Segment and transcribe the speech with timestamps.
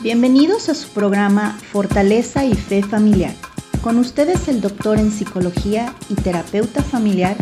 [0.00, 3.32] Bienvenidos a su programa Fortaleza y Fe Familiar.
[3.80, 7.36] Con ustedes el doctor en psicología y terapeuta familiar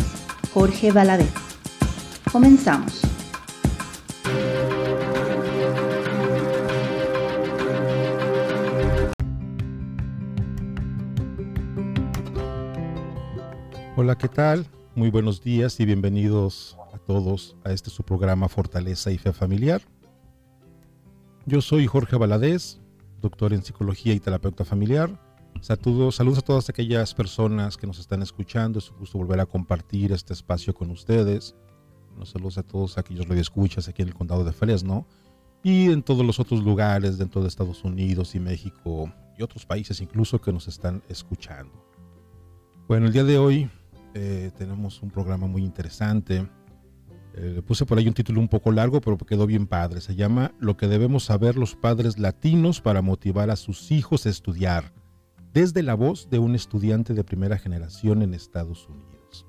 [0.53, 1.33] Jorge Valadez.
[2.31, 3.01] Comenzamos.
[13.95, 14.67] Hola, ¿qué tal?
[14.93, 19.81] Muy buenos días y bienvenidos a todos a este su programa Fortaleza y Fe Familiar.
[21.45, 22.79] Yo soy Jorge Valadez,
[23.21, 25.19] doctor en psicología y terapeuta familiar.
[25.59, 28.79] Saludos, saludos a todas aquellas personas que nos están escuchando.
[28.79, 31.53] Es un gusto volver a compartir este espacio con ustedes.
[32.23, 35.05] saludos a todos aquellos radioescuchas aquí en el condado de Fresno
[35.63, 39.99] y en todos los otros lugares dentro de Estados Unidos y México y otros países
[39.99, 41.73] incluso que nos están escuchando.
[42.87, 43.69] Bueno, el día de hoy
[44.13, 46.47] eh, tenemos un programa muy interesante.
[47.35, 50.01] Eh, puse por ahí un título un poco largo, pero quedó bien padre.
[50.01, 54.29] Se llama Lo que debemos saber los padres latinos para motivar a sus hijos a
[54.29, 54.93] estudiar,
[55.51, 59.47] desde la voz de un estudiante de primera generación en Estados Unidos.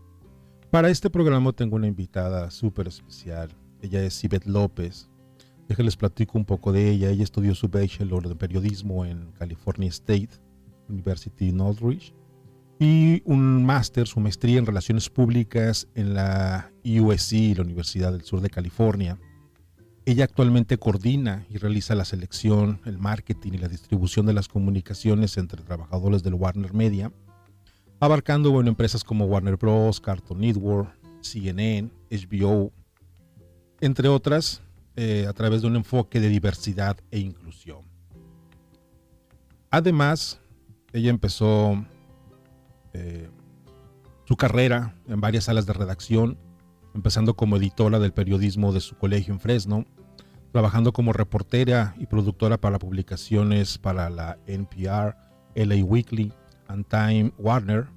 [0.70, 3.50] Para este programa tengo una invitada súper especial.
[3.82, 5.10] Ella es Sibeth López.
[5.68, 7.10] Déjenles platico un poco de ella.
[7.10, 10.30] Ella estudió su bachelor de periodismo en California State
[10.88, 12.14] University Northridge
[12.78, 18.40] y un máster, su maestría en relaciones públicas en la USC, la Universidad del Sur
[18.40, 19.18] de California.
[20.06, 25.38] Ella actualmente coordina y realiza la selección, el marketing y la distribución de las comunicaciones
[25.38, 27.10] entre trabajadores del Warner Media,
[28.00, 32.70] abarcando bueno, empresas como Warner Bros., Cartoon Network, CNN, HBO,
[33.80, 34.60] entre otras,
[34.96, 37.80] eh, a través de un enfoque de diversidad e inclusión.
[39.70, 40.38] Además,
[40.92, 41.84] ella empezó
[42.94, 43.28] eh,
[44.24, 46.38] su carrera en varias salas de redacción,
[46.94, 49.84] empezando como editora del periodismo de su colegio en Fresno,
[50.52, 55.16] trabajando como reportera y productora para publicaciones para la NPR,
[55.54, 56.32] LA Weekly,
[56.68, 57.88] and Time Warner.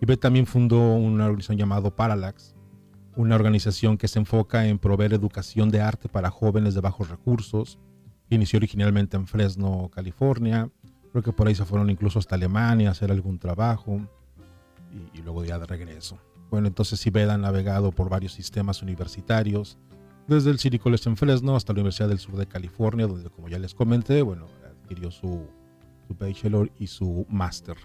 [0.00, 2.54] Y también fundó una organización llamada Parallax,
[3.16, 7.78] una organización que se enfoca en proveer educación de arte para jóvenes de bajos recursos.
[8.30, 10.70] Inició originalmente en Fresno, California.
[11.10, 14.00] Creo que por ahí se fueron incluso hasta Alemania a hacer algún trabajo
[15.14, 16.18] y, luego ya de regreso.
[16.50, 19.78] Bueno, entonces Ibeda ha navegado por varios sistemas universitarios,
[20.26, 23.48] desde el City College en Fresno hasta la Universidad del Sur de California, donde como
[23.48, 25.46] ya les comenté, bueno, adquirió su,
[26.06, 27.76] su bachelor y su máster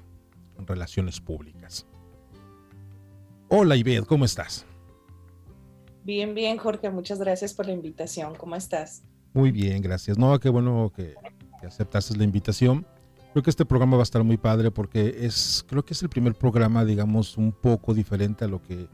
[0.57, 1.85] en relaciones públicas.
[3.49, 4.65] Hola Ibed, ¿cómo estás?
[6.03, 8.33] Bien, bien, Jorge, muchas gracias por la invitación.
[8.35, 9.03] ¿Cómo estás?
[9.33, 10.17] Muy bien, gracias.
[10.17, 11.13] No, qué bueno que,
[11.59, 12.85] que aceptaste la invitación.
[13.31, 16.09] Creo que este programa va a estar muy padre porque es, creo que es el
[16.09, 18.89] primer programa, digamos, un poco diferente a lo que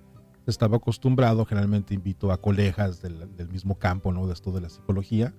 [0.45, 1.43] estaba acostumbrado.
[1.43, 4.27] Generalmente invito a colegas del, mismo campo, ¿no?
[4.27, 5.33] De esto de la psicología.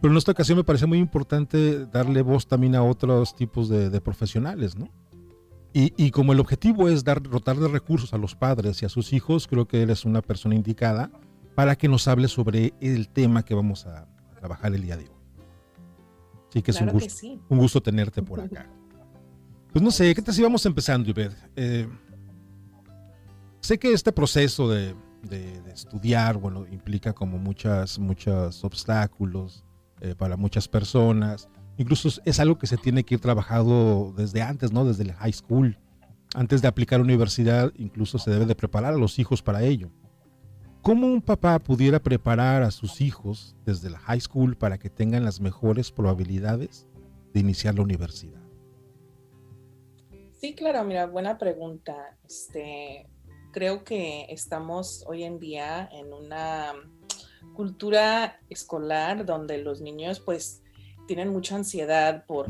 [0.00, 4.00] Pero en esta ocasión me parece muy importante darle voz también a otros tipos de,
[4.00, 4.90] profesionales, ¿no?
[5.72, 8.88] Y, y, como el objetivo es dar, rotar de recursos a los padres y a
[8.88, 11.10] sus hijos, creo que eres una persona indicada
[11.54, 14.08] para que nos hable sobre el tema que vamos a
[14.38, 15.15] trabajar el día de hoy.
[16.56, 18.66] Sí, que es un, gusto, un gusto tenerte por acá.
[19.74, 21.32] Pues no sé, ¿qué tal si vamos empezando, Ived?
[21.54, 21.86] Eh,
[23.60, 24.94] sé que este proceso de,
[25.70, 29.66] estudiar, bueno, implica como muchas, muchos obstáculos
[30.00, 31.46] eh, para muchas personas.
[31.76, 34.86] Incluso es algo que se tiene que ir trabajado desde antes, ¿no?
[34.86, 35.78] Desde el high school.
[36.34, 39.90] Antes de aplicar a universidad, incluso se debe de preparar a los hijos para ello.
[40.86, 45.24] ¿Cómo un papá pudiera preparar a sus hijos desde la high school para que tengan
[45.24, 46.86] las mejores probabilidades
[47.34, 48.40] de iniciar la universidad?
[50.40, 52.16] Sí, claro, mira, buena pregunta.
[52.24, 53.08] Este,
[53.52, 56.72] creo que estamos hoy en día en una
[57.56, 60.62] cultura escolar donde los niños pues
[61.08, 62.46] tienen mucha ansiedad por,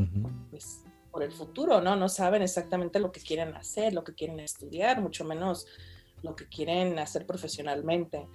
[0.50, 1.97] pues, por el futuro, ¿no?
[1.97, 5.66] No saben exactamente lo que quieren hacer, lo que quieren estudiar, mucho menos
[6.26, 8.28] lo que quieren hacer profesionalmente.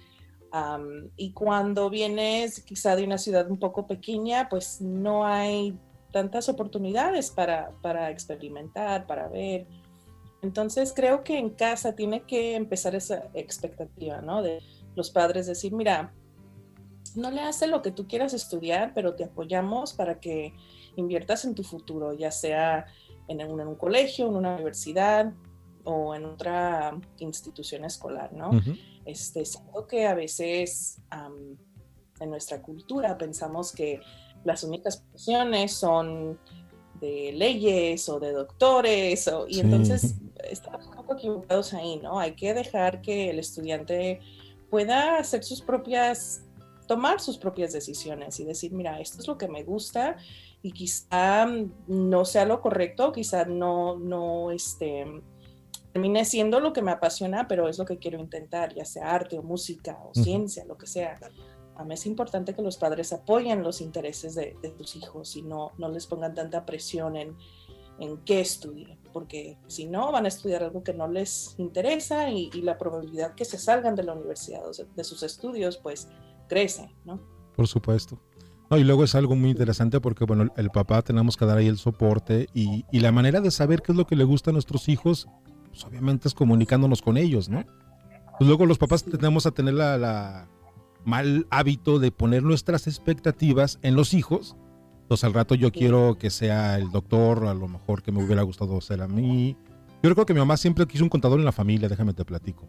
[1.16, 5.78] y cuando vienes quizá de una ciudad un poco pequeña, pues no hay
[6.12, 9.66] tantas oportunidades para, para experimentar, para ver.
[10.42, 14.42] Entonces creo que en casa tiene que empezar esa expectativa, ¿no?
[14.42, 14.60] De
[14.94, 16.12] los padres decir, mira,
[17.14, 20.54] no le hace lo que tú quieras estudiar, pero te apoyamos para que
[20.96, 22.86] inviertas en tu futuro, ya sea
[23.28, 25.32] en un, en un colegio, en una universidad,
[25.84, 28.50] o en otra institución escolar, ¿no?
[29.04, 31.00] este, siento que a veces
[32.20, 34.00] en nuestra cultura pensamos que
[34.44, 36.38] las únicas profesiones son
[37.00, 40.14] de leyes o de doctores, y entonces
[40.44, 42.18] estamos un poco equivocados ahí, ¿no?
[42.20, 44.20] Hay que dejar que el estudiante
[44.70, 46.44] pueda hacer sus propias
[46.86, 50.16] tomar sus propias decisiones y decir, mira, esto es lo que me gusta
[50.62, 51.46] y quizá
[51.86, 55.06] no sea lo correcto, quizá no, no, este,
[55.92, 59.38] termine siendo lo que me apasiona, pero es lo que quiero intentar, ya sea arte
[59.38, 61.18] o música o ciencia, lo que sea.
[61.76, 65.72] A mí es importante que los padres apoyen los intereses de, sus hijos y no,
[65.78, 67.36] no les pongan tanta presión en,
[67.98, 72.50] en qué estudien, porque si no van a estudiar algo que no les interesa y,
[72.62, 76.08] la probabilidad que se salgan de la universidad o de sus estudios, pues
[76.48, 77.20] crece, ¿no?
[77.54, 78.18] Por supuesto.
[78.70, 81.66] No, y luego es algo muy interesante porque, bueno, el papá tenemos que dar ahí
[81.66, 84.54] el soporte y, y la manera de saber qué es lo que le gusta a
[84.54, 85.28] nuestros hijos
[85.72, 87.64] pues obviamente es comunicándonos con ellos, ¿no?
[88.38, 90.46] Pues luego los papás tenemos a tener la,
[91.04, 94.56] mal hábito de poner nuestras expectativas en los hijos.
[95.02, 98.42] Entonces al rato yo quiero que sea el doctor, a lo mejor que me hubiera
[98.42, 99.56] gustado ser a mí.
[100.02, 102.68] Yo creo que mi mamá siempre quiso un contador en la familia, déjame te platico.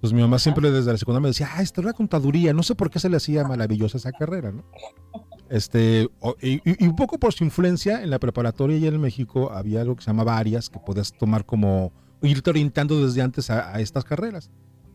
[0.00, 2.74] Pues mi mamá siempre desde la secundaria me decía, ah, esta era contaduría, no sé
[2.74, 4.64] por qué se le hacía maravillosa esa carrera, ¿no?
[5.48, 6.08] Este,
[6.42, 10.02] y, un poco por su influencia en la preparatoria y en México había algo que
[10.02, 11.92] se llama varias, que podías tomar como
[12.26, 14.50] irte orientando desde antes a, estas carreras.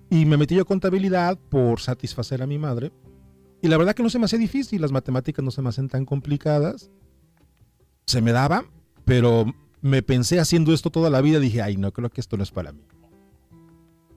[0.10, 2.92] Y me metí yo a contabilidad por satisfacer a mi madre.
[3.62, 5.90] Y la verdad que no se me hacía difícil, las matemáticas no se me hacen
[5.90, 6.90] tan complicadas.
[8.06, 8.66] Se me daba,
[9.06, 9.46] pero
[9.82, 12.52] me pensé haciendo esto toda la vida, dije, ay, no, creo que esto no es
[12.52, 12.84] para mí.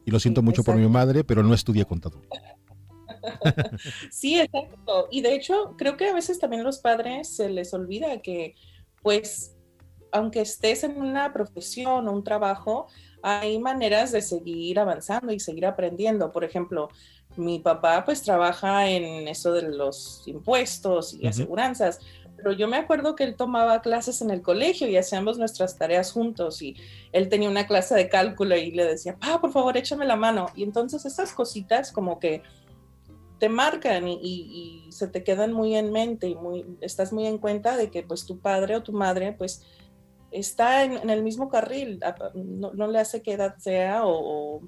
[0.05, 2.23] Y lo siento mucho por mi madre, pero no estudié contador.
[4.11, 5.06] Sí, exacto.
[5.11, 8.56] Y de hecho, creo que a veces también a los padres se les olvida que,
[9.00, 9.55] pues,
[10.12, 12.87] aunque estés en una profesión o un trabajo,
[13.23, 16.31] hay maneras de seguir avanzando y seguir aprendiendo.
[16.31, 16.88] Por ejemplo,
[17.37, 22.00] mi papá pues trabaja en eso de los impuestos y aseguranzas,
[22.37, 26.12] pero yo me acuerdo que él tomaba clases en el colegio y hacíamos nuestras tareas
[26.12, 26.76] juntos y
[27.12, 30.47] él tenía una clase de cálculo y le decía, pa, por favor, échame la mano.
[30.56, 32.43] Y entonces esas cositas como que
[33.38, 37.38] te marcan y, y, se te quedan muy en mente y muy, estás muy en
[37.38, 39.65] cuenta de que pues tu padre o tu madre pues
[40.32, 42.00] está en, el mismo carril,
[42.34, 44.62] no, le hace qué edad sea o,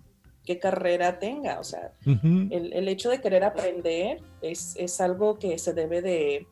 [0.44, 1.58] qué carrera tenga.
[1.58, 6.46] O sea, el, hecho de querer aprender es, es, algo que se debe de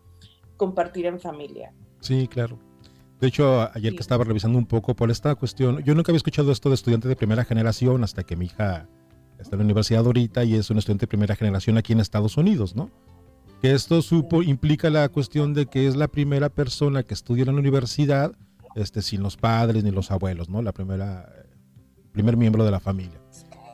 [0.57, 1.73] compartir en familia.
[2.01, 2.59] Sí, claro.
[3.21, 6.51] De hecho, ayer que estaba revisando un poco por esta cuestión, yo nunca había escuchado
[6.51, 8.89] esto de estudiante de primera generación hasta que mi hija
[9.39, 12.37] está en la universidad ahorita y es un estudiante de primera generación aquí en Estados
[12.37, 12.91] Unidos, ¿no?
[13.61, 17.55] Que esto supo, implica la cuestión de que es la primera persona que estudia en
[17.55, 18.33] la universidad
[18.75, 20.63] este, sin los padres ni los abuelos, ¿no?
[20.63, 21.31] La primera,
[22.13, 23.21] primer miembro de la familia.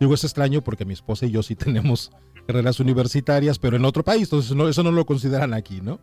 [0.01, 2.13] Digo, es extraño porque mi esposa y yo sí tenemos
[2.47, 6.01] carreras universitarias, pero en otro país, entonces no, eso no lo consideran aquí, ¿no?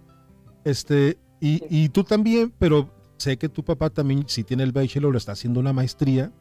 [0.64, 5.12] Este, y, y tú también, pero sé que tu papá también, si tiene el bachelor,
[5.12, 6.32] lo está haciendo una maestría,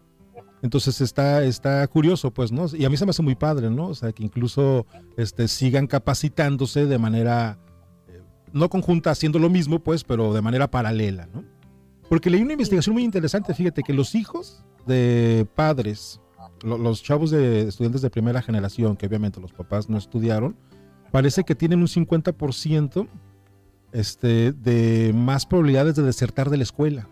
[0.64, 2.64] entonces está, está curioso, pues, ¿no?
[2.74, 3.88] Y a mí se me hace muy padre, ¿no?
[3.88, 4.86] O sea, que incluso
[5.18, 7.58] este, sigan capacitándose de manera,
[8.08, 8.22] eh,
[8.54, 11.44] no conjunta, haciendo lo mismo, pues, pero de manera paralela, ¿no?
[12.08, 16.20] Porque leí una investigación muy interesante, fíjate, que los hijos de padres,
[16.62, 20.56] los chavos de estudiantes de primera generación, que obviamente los papás no estudiaron,
[21.10, 23.08] parece que tienen un 50%
[23.92, 27.08] este, de más probabilidades de desertar de la escuela.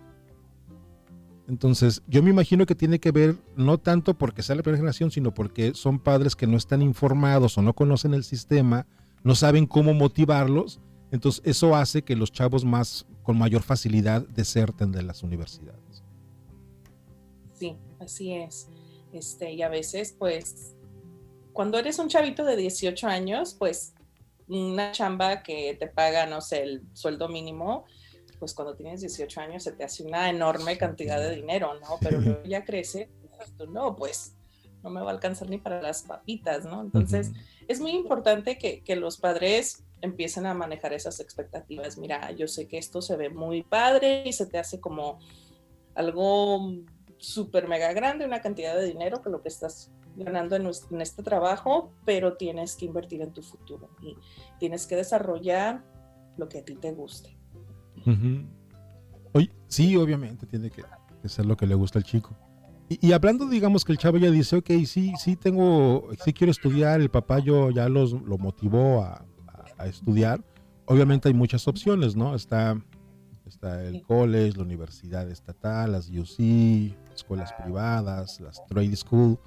[1.49, 5.11] Entonces, yo me imagino que tiene que ver no tanto porque sea la primera generación,
[5.11, 8.87] sino porque son padres que no están informados o no conocen el sistema,
[9.25, 10.81] no saben cómo motivarlos
[11.12, 16.02] entonces, eso hace que los chavos más con mayor facilidad deserten de las universidades.
[17.55, 18.69] Sí, así es.
[19.12, 20.74] Este, y a veces, pues,
[21.52, 23.94] cuando eres un chavito de 18 años, pues,
[24.48, 27.84] una chamba que te paga, no sé, el sueldo mínimo,
[28.38, 31.98] pues cuando tienes 18 años se te hace una enorme cantidad de dinero, ¿no?
[32.00, 33.08] Pero luego ya crece,
[33.69, 34.34] no, pues
[34.82, 36.81] no me va a alcanzar ni para las papitas, ¿no?
[36.82, 37.31] Entonces,
[37.69, 41.97] es muy importante que, que, los padres empiecen a manejar esas expectativas.
[41.97, 45.19] Mira, yo sé que esto se ve muy padre y se te hace como
[45.94, 46.73] algo
[47.19, 50.67] súper mega grande, una cantidad de dinero que lo que estás ganando en,
[51.01, 54.17] este trabajo, pero tienes que invertir en tu futuro y
[54.59, 55.85] tienes que desarrollar
[56.37, 57.39] lo que a ti te guste.
[59.69, 60.82] sí, obviamente tiene que,
[61.29, 62.37] ser lo que le gusta al chico.
[62.89, 67.01] Y, hablando, digamos que el chavo ya dice, ok, sí, sí tengo, sí quiero estudiar,
[67.01, 69.25] el papá yo ya los, lo motivó a,
[69.86, 70.43] estudiar,
[70.86, 72.34] obviamente hay muchas opciones, ¿no?
[72.34, 72.81] Está,
[73.46, 79.39] está el college, la universidad estatal, las UC, escuelas privadas, las trade school.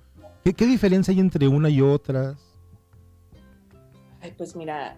[0.44, 2.38] ¿Qué, ¿Qué, diferencia hay entre una y otras?
[4.22, 4.98] Ay, pues mira,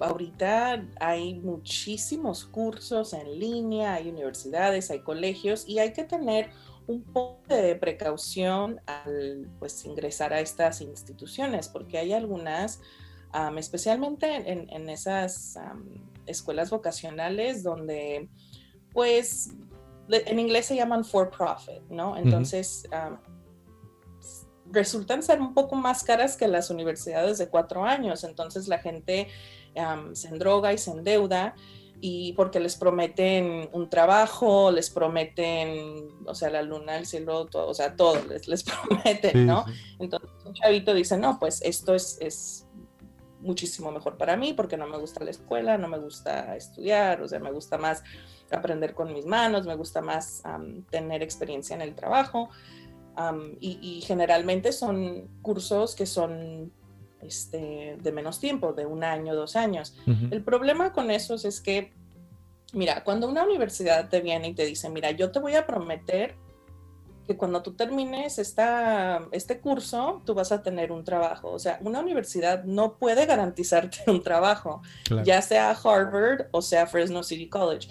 [0.00, 6.50] ahorita hay muchísimos cursos en línea, hay universidades, hay colegios y hay que tener
[6.86, 12.80] un poco de precaución al pues ingresar a estas instituciones porque hay algunas
[13.56, 15.58] especialmente en, esas
[16.26, 18.28] escuelas vocacionales donde,
[18.92, 19.50] pues,
[20.08, 22.16] en inglés se llaman for profit, ¿no?
[22.16, 22.86] Entonces,
[24.70, 29.28] resultan ser un poco más caras que las universidades de cuatro años, entonces la gente
[30.12, 31.54] se endroga y se endeuda
[32.04, 37.68] y porque les prometen un trabajo, les prometen, o sea, la luna, el cielo, todo,
[37.68, 39.64] o sea, todo les, les prometen, ¿no?
[40.00, 42.61] Entonces un chavito dice, no, pues esto es, es
[43.42, 47.28] muchísimo mejor para mí porque no me gusta la escuela, no me gusta estudiar, o
[47.28, 48.02] sea, me gusta más
[48.50, 50.42] aprender con mis manos, me gusta más
[50.90, 52.50] tener experiencia en el trabajo.
[53.60, 56.72] y, y, generalmente son cursos que son
[57.20, 59.96] este, de menos tiempo, de un año, dos años.
[60.30, 61.92] El problema con esos es que,
[62.72, 66.36] mira, cuando una universidad te viene y te dice, mira, yo te voy a prometer
[67.26, 71.50] que cuando tú termines esta, este curso, tú vas a tener un trabajo.
[71.50, 74.82] O sea, una universidad no puede garantizarte un trabajo,
[75.24, 77.88] ya sea Harvard o sea Fresno City College.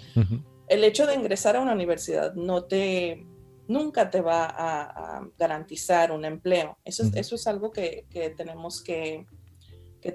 [0.68, 3.26] El hecho de ingresar a una universidad no te,
[3.68, 6.78] nunca te va a, garantizar un empleo.
[6.84, 9.26] Eso, es, eso es algo que, tenemos que,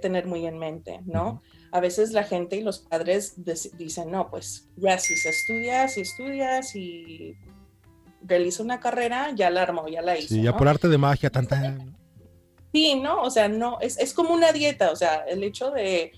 [0.01, 1.41] tener muy en mente, ¿no?
[1.71, 3.35] A veces la gente y los padres
[3.77, 7.35] dicen, no, pues ya si se estudia, si estudias y
[8.27, 10.35] realiza una carrera, ya la armó, ya la hizo.
[10.35, 11.77] Sí, ya por arte de magia, tanta...
[12.73, 13.21] Sí, ¿no?
[13.21, 16.11] O sea, no, es, es como una dieta, o sea, el hecho de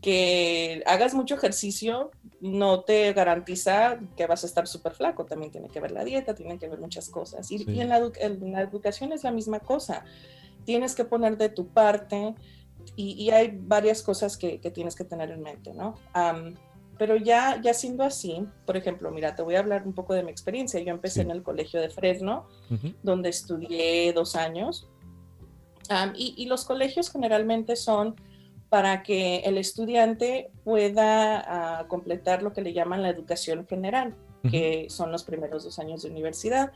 [0.00, 5.68] que hagas mucho ejercicio no te garantiza que vas a estar súper flaco, también tiene
[5.68, 7.50] que ver la dieta, tiene que ver muchas cosas.
[7.50, 10.04] Y, en, la educación es la misma cosa,
[10.64, 12.34] tienes que poner de tu parte
[12.96, 15.96] y, hay varias cosas que, tienes que tener en mente, ¿no?
[17.00, 20.22] Pero ya, ya siendo así, por ejemplo, mira, te voy a hablar un poco de
[20.22, 20.78] mi experiencia.
[20.80, 22.46] Yo empecé en el colegio de Fresno,
[23.02, 24.86] donde estudié dos años.
[26.14, 28.16] y, y los colegios generalmente son
[28.68, 34.14] para que el estudiante pueda ah, completar lo que le llaman la educación general,
[34.50, 36.70] que son los primeros dos años de universidad.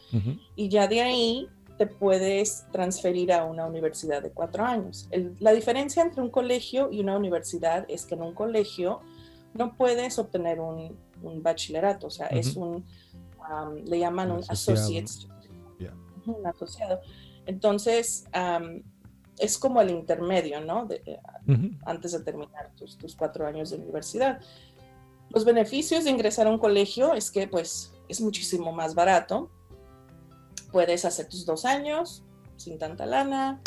[0.56, 5.06] Y ya de ahí te puedes transferir a una universidad de cuatro años.
[5.38, 9.02] la diferencia entre un colegio y una universidad es que en un colegio
[9.54, 10.96] no puedes obtener un,
[11.42, 12.84] bachillerato, o sea, es un,
[13.86, 15.10] le llaman un, associate,
[16.26, 17.00] un asociado.
[17.46, 18.24] Entonces,
[19.38, 20.86] es como el intermedio, ¿no?
[20.90, 21.18] Eh,
[21.84, 24.40] antes de terminar tus, cuatro años de universidad.
[25.30, 29.50] Los beneficios de ingresar a un colegio es que pues es muchísimo más barato.
[30.70, 32.22] Puedes hacer tus dos años
[32.56, 33.60] sin tanta lana,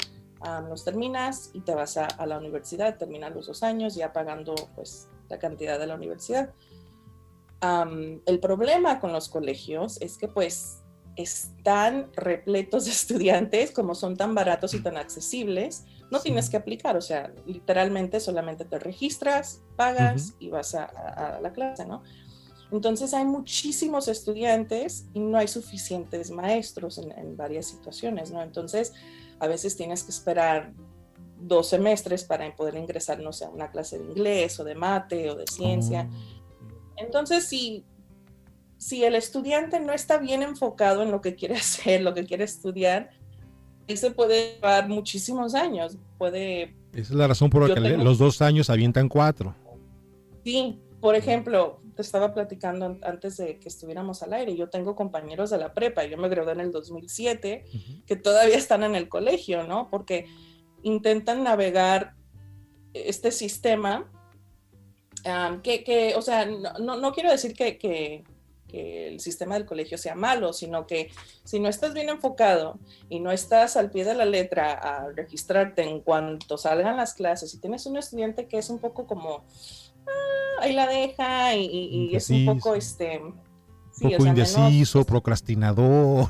[0.70, 5.10] los terminas y te vas a, la universidad, terminas los dos años ya pagando pues
[5.30, 6.54] la cantidad de la universidad.
[7.62, 10.84] el problema con los colegios es que pues
[11.18, 16.96] están repletos de estudiantes, como son tan baratos y tan accesibles, no tienes que aplicar,
[16.96, 22.04] o sea, literalmente solamente te registras, pagas y vas a, la clase, ¿no?
[22.72, 28.42] Entonces hay muchísimos estudiantes y no hay suficientes maestros en, varias situaciones, ¿no?
[28.42, 28.94] Entonces
[29.40, 30.74] a veces tienes que esperar
[31.40, 35.30] dos semestres para poder ingresar, no sé, a una clase de inglés o de mate
[35.30, 36.10] o de ciencia.
[36.10, 37.86] Oh, Entonces, si
[38.78, 42.44] si el estudiante no está bien enfocado en lo que quiere hacer, lo que quiere
[42.44, 43.10] estudiar,
[43.88, 45.98] se puede llevar muchísimos años.
[46.18, 46.76] Puede.
[46.94, 49.56] Esa es la razón por la que los dos años avientan cuatro.
[50.44, 54.56] Sí, por ejemplo, te estaba platicando antes de que estuviéramos al aire.
[54.56, 57.66] Yo tengo compañeros de la prepa, yo me gradué en el 2007,
[58.06, 59.90] que todavía están en el colegio, ¿no?
[59.90, 60.26] Porque
[60.88, 62.14] intentan navegar
[62.94, 64.10] este sistema
[65.62, 68.24] que, o sea, no, no, quiero decir que, que
[68.68, 71.10] que el sistema del colegio sea malo, sino que
[71.44, 72.80] si no estás bien enfocado
[73.10, 77.54] y no estás al pie de la letra a registrarte en cuanto salgan las clases
[77.54, 79.46] y tienes un estudiante que es un poco como,
[80.06, 83.20] ah, ahí la deja y, es un poco este...
[83.20, 86.28] un poco indeciso, procrastinador,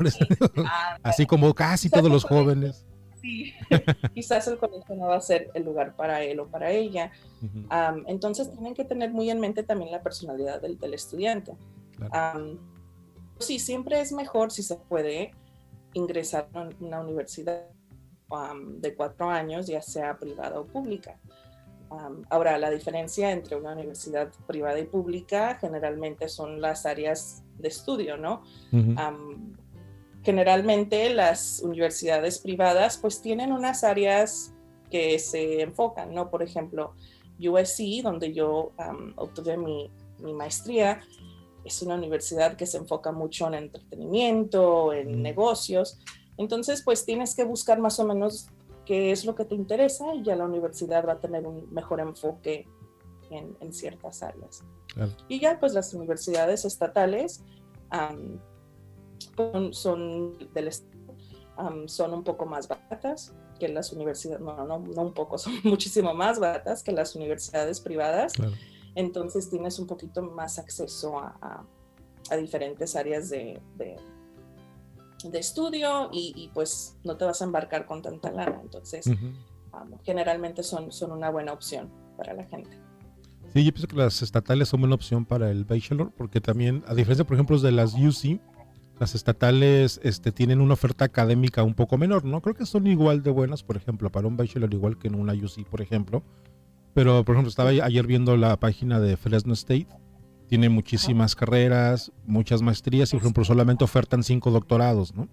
[1.03, 2.85] así como casi todos los jóvenes.
[3.27, 3.53] Sí,
[4.13, 7.11] quizás el colegio no va a ser el lugar para él o para ella.
[8.07, 11.53] entonces tienen que tener muy en mente también la personalidad del, del estudiante
[13.39, 15.31] sí, siempre es mejor si se puede
[15.93, 17.63] ingresar a una universidad
[18.79, 21.17] de cuatro años, ya sea privada o pública.
[22.29, 28.17] ahora, la diferencia entre una universidad privada y pública generalmente son las áreas de estudio,
[28.17, 28.43] ¿no?
[30.27, 34.53] Generalmente las universidades privadas pues tienen unas áreas
[34.91, 36.29] que se enfocan, ¿no?
[36.29, 36.95] Por ejemplo,
[37.39, 38.73] USC, donde yo
[39.15, 40.99] obtuve mi, mi maestría,
[41.63, 45.97] es una universidad que se enfoca mucho en entretenimiento, en negocios.
[46.35, 48.49] Entonces, pues tienes que buscar más o menos
[48.83, 52.01] qué es lo que te interesa y ya la universidad va a tener un mejor
[52.01, 52.67] enfoque
[53.29, 54.61] en, ciertas áreas.
[55.29, 57.45] Y ya pues las universidades estatales
[59.71, 60.69] son, del
[61.87, 66.13] son un poco más baratas que las universidades, no, no, no un poco, son muchísimo
[66.13, 68.33] más baratas que las universidades privadas.
[68.95, 71.65] Entonces tienes un poquito más acceso a,
[72.29, 73.95] a, diferentes áreas de, de,
[75.39, 78.59] estudio y, pues no te vas a embarcar con tanta lana.
[78.61, 79.09] Entonces,
[80.03, 82.71] generalmente son, son una buena opción para la gente.
[83.53, 86.93] Sí, yo pienso que las estatales son buena opción para el bachelor, porque también, a
[86.93, 88.39] diferencia, por ejemplo, de las UC,
[88.99, 92.41] las estatales este, tienen una oferta académica un poco menor, ¿no?
[92.41, 95.33] Creo que son igual de buenas, por ejemplo, para un bachelor igual que en una
[95.33, 96.23] UC, por ejemplo.
[96.93, 99.87] Pero, por ejemplo, estaba ayer viendo la página de Fresno State.
[100.47, 105.27] Tiene muchísimas carreras, muchas maestrías y, por ejemplo, solamente ofertan cinco doctorados, ¿no?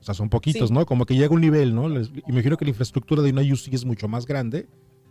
[0.00, 0.86] O sea, son poquitos, ¿no?
[0.86, 1.88] Como que llega un nivel, ¿no?
[1.88, 4.68] Les, imagino que la infraestructura de una UC es mucho más grande.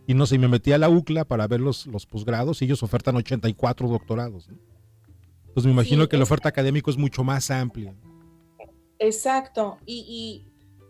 [0.08, 2.82] Y no sé, me metí a la UCLA para ver los, los posgrados y ellos
[2.82, 4.58] ofertan 84 doctorados, ¿no?
[5.56, 7.96] Pues me imagino que la oferta académica es mucho más amplia.
[9.00, 9.78] Exacto.
[9.86, 10.46] Y,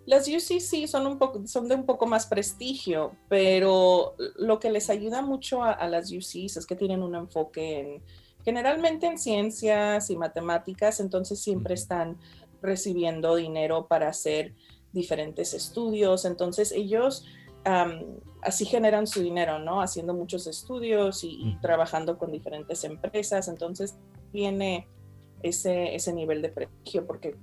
[0.07, 4.91] las UCC son, un poco, son de un poco más prestigio, pero lo que les
[4.91, 8.03] ayuda mucho a, las UCs es que tienen un enfoque en,
[8.43, 12.17] generalmente en ciencias y matemáticas, entonces siempre están
[12.61, 14.53] recibiendo dinero para hacer
[14.93, 16.25] diferentes estudios.
[16.25, 17.25] Entonces ellos
[18.41, 19.81] así generan su dinero, ¿no?
[19.81, 23.47] Haciendo muchos estudios y, trabajando con diferentes empresas.
[23.47, 23.95] Entonces
[24.35, 24.89] tiene
[25.43, 27.37] ese, ese nivel de prestigio porque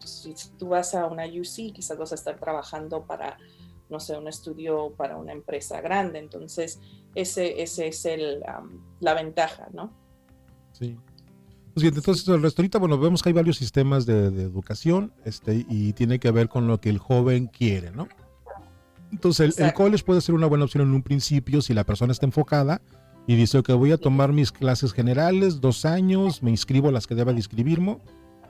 [0.00, 3.38] si tú vas a una UC, quizás vas a estar trabajando para,
[3.88, 6.18] no sé, un estudio para una empresa grande.
[6.18, 6.80] Entonces,
[7.14, 8.42] ese, ese es el,
[9.00, 9.92] la ventaja, ¿no?
[10.72, 10.96] Sí.
[11.74, 15.64] Pues entonces, el resto ahorita, bueno, vemos que hay varios sistemas de, de, educación este,
[15.68, 18.08] y tiene que ver con lo que el joven quiere, ¿no?
[19.12, 22.26] Entonces, el, college puede ser una buena opción en un principio si la persona está
[22.26, 22.82] enfocada
[23.26, 27.06] y dice que voy a tomar mis clases generales, dos años, me inscribo a las
[27.06, 27.98] que deba de inscribirme,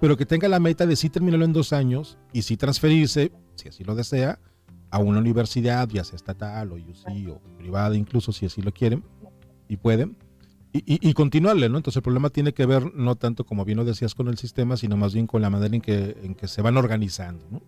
[0.01, 3.69] pero que tenga la meta de sí terminarlo en dos años y sí transferirse, si
[3.69, 4.39] así lo desea,
[4.91, 9.03] a una universidad, ya sea estatal o UC o privada, incluso si así lo quieren
[9.69, 10.17] y pueden,
[10.73, 11.79] y, y, continuarle, ¿no?
[11.79, 14.77] Entonces el problema tiene que ver no tanto como bien lo decías con el sistema,
[14.77, 17.63] sino más bien con la manera en que, en que se van organizando, ¿no?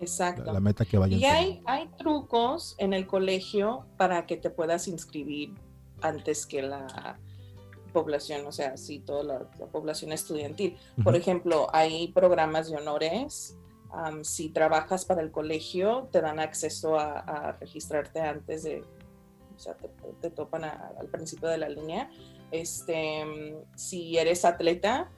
[0.00, 0.50] Exacto.
[0.50, 1.20] La, meta que vayan.
[1.20, 5.52] Y hay, hay trucos en el colegio para que te puedas inscribir
[6.02, 7.18] antes que la
[7.92, 9.38] población, o sea, sí, toda la,
[9.70, 10.76] población estudiantil.
[11.04, 13.56] Por ejemplo, hay programas de honores.
[14.22, 18.82] si trabajas para el colegio, te dan acceso a, registrarte antes de,
[19.54, 19.76] o sea,
[20.20, 22.10] te, topan al principio de la línea.
[22.50, 25.10] Este, si eres atleta,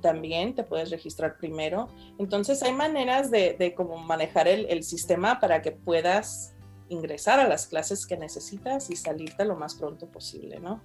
[0.00, 1.88] también te puedes registrar primero.
[2.18, 6.54] Entonces hay maneras de, de como manejar el, el, sistema para que puedas
[6.90, 10.82] ingresar a las clases que necesitas y salirte lo más pronto posible, ¿no?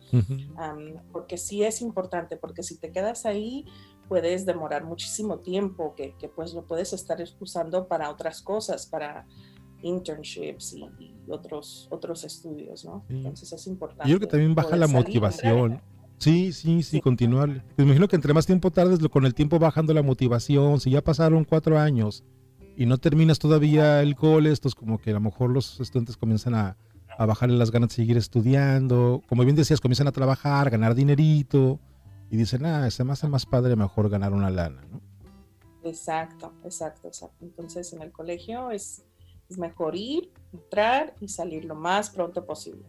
[1.12, 3.65] porque sí es importante, porque si te quedas ahí
[4.08, 9.26] puedes demorar muchísimo tiempo que, que pues lo puedes estar usando para otras cosas, para
[9.82, 10.88] internships y,
[11.28, 13.04] otros, otros estudios, ¿no?
[13.10, 14.10] Entonces es importante.
[14.10, 15.82] Yo creo que también baja la motivación.
[16.18, 17.65] Sí, sí, sí, continuar.
[17.76, 20.80] Me imagino que entre más tiempo tardes, con el tiempo bajando la motivación.
[20.80, 22.24] Si ya pasaron cuatro años
[22.78, 26.18] y no terminas todavía el cole, esto es como que a lo mejor los estudiantes
[26.18, 26.78] comienzan a,
[27.18, 29.22] a bajarle las ganas de seguir estudiando.
[29.28, 31.80] Como bien decías, comienzan a trabajar, ganar dinerito
[32.30, 35.02] y dicen, ah, se me hace más padre mejor ganar una lana, ¿no?
[35.84, 37.46] Exacto, exacto, exacto.
[37.46, 39.06] Entonces en el colegio es,
[39.50, 42.86] es mejor ir, entrar y salir lo más pronto posible.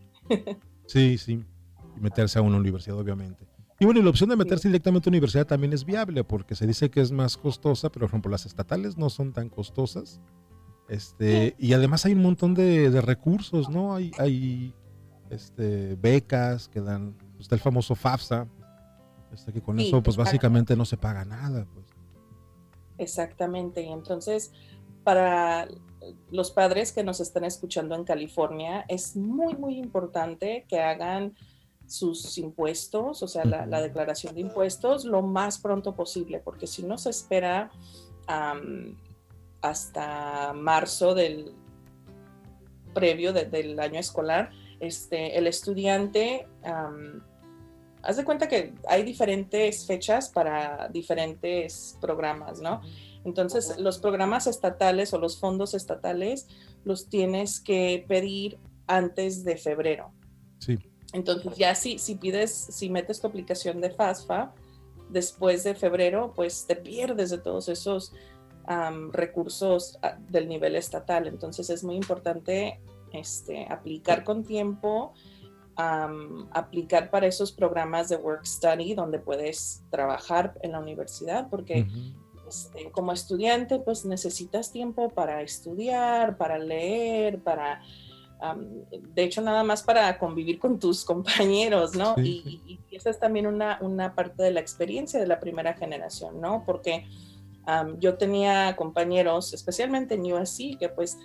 [0.86, 1.44] sí, sí
[1.96, 3.46] y meterse a una universidad, obviamente.
[3.78, 6.90] Y bueno, la opción de meterse directamente a universidad también es viable porque se dice
[6.90, 10.20] que es más costosa, pero por ejemplo las estatales no son tan costosas.
[10.88, 13.94] Este, y además hay un montón de, de recursos, ¿no?
[13.94, 14.72] Hay, hay
[15.30, 18.46] este, becas que dan, está el famoso FAFSA,
[19.32, 21.66] este, que con eso pues básicamente no se paga nada.
[21.74, 21.86] Pues.
[22.98, 24.52] Exactamente, y entonces
[25.04, 25.68] para
[26.30, 31.34] los padres que nos están escuchando en California es muy, muy importante que hagan
[31.86, 36.98] sus impuestos, o sea, la, declaración de impuestos, lo más pronto posible, porque si no
[36.98, 37.70] se espera
[39.60, 41.52] hasta marzo del
[42.92, 46.48] previo del año escolar, este, el estudiante,
[48.02, 52.80] haz de cuenta que hay diferentes fechas para diferentes programas, ¿no?
[53.24, 56.46] Entonces, los programas estatales o los fondos estatales
[56.84, 60.12] los tienes que pedir antes de febrero.
[60.60, 60.78] Sí.
[61.16, 64.52] Entonces ya si, si pides, si metes tu aplicación de FASFA
[65.08, 68.12] después de febrero, pues te pierdes de todos esos
[69.12, 71.26] recursos ah, del nivel estatal.
[71.26, 72.80] Entonces es muy importante
[73.12, 75.14] este, aplicar con tiempo,
[75.76, 81.86] aplicar para esos programas de work study donde puedes trabajar en la universidad, porque
[82.48, 87.80] este, como estudiante pues necesitas tiempo para estudiar, para leer, para...
[89.14, 92.14] de hecho, nada más para convivir con tus compañeros, ¿no?
[92.18, 96.62] y, esa es también una, una, parte de la experiencia de la primera generación, ¿no?
[96.64, 97.04] Porque
[97.98, 101.18] yo tenía compañeros, especialmente en USC, que pues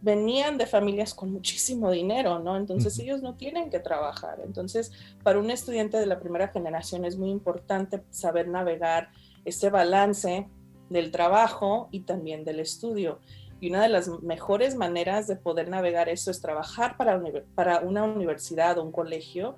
[0.00, 2.56] venían de familias con muchísimo dinero, ¿no?
[2.56, 4.40] Entonces ellos no tienen que trabajar.
[4.44, 4.92] Entonces,
[5.24, 9.10] para un estudiante de la primera generación es muy importante saber navegar
[9.44, 10.46] ese balance
[10.88, 13.18] del trabajo y también del estudio.
[13.60, 17.20] Y una de las mejores maneras de poder navegar eso es trabajar para,
[17.54, 19.56] para una universidad o un colegio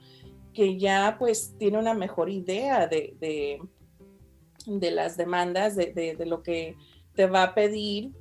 [0.52, 3.60] que ya pues tiene una mejor idea de, de,
[4.66, 6.76] de las demandas, de, de, lo que
[7.14, 8.12] te va a pedir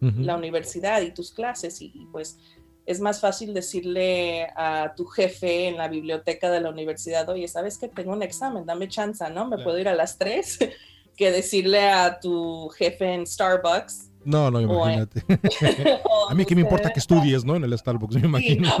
[0.00, 2.38] la universidad y tus clases y, pues
[2.84, 7.78] es más fácil decirle a tu jefe en la biblioteca de la universidad, oye, ¿sabes
[7.78, 8.64] que tengo un examen?
[8.64, 9.48] Dame chance, ¿no?
[9.48, 10.58] ¿Me puedo ir a las tres?
[11.16, 14.05] que decirle a tu jefe en Starbucks.
[14.26, 15.24] No, no, imagínate.
[16.28, 17.54] a mí que me importa que estudies, ¿no?
[17.54, 18.70] En el Starbucks, me imagino.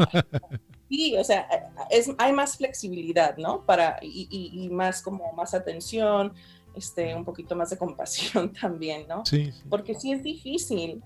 [0.88, 1.48] Sí, o sea,
[1.90, 3.66] es, hay más flexibilidad, ¿no?
[3.66, 6.32] Para, y, y, más como más atención,
[6.76, 9.26] este, un poquito más de compasión también, ¿no?
[9.26, 9.52] Sí.
[9.68, 11.02] Porque sí es difícil.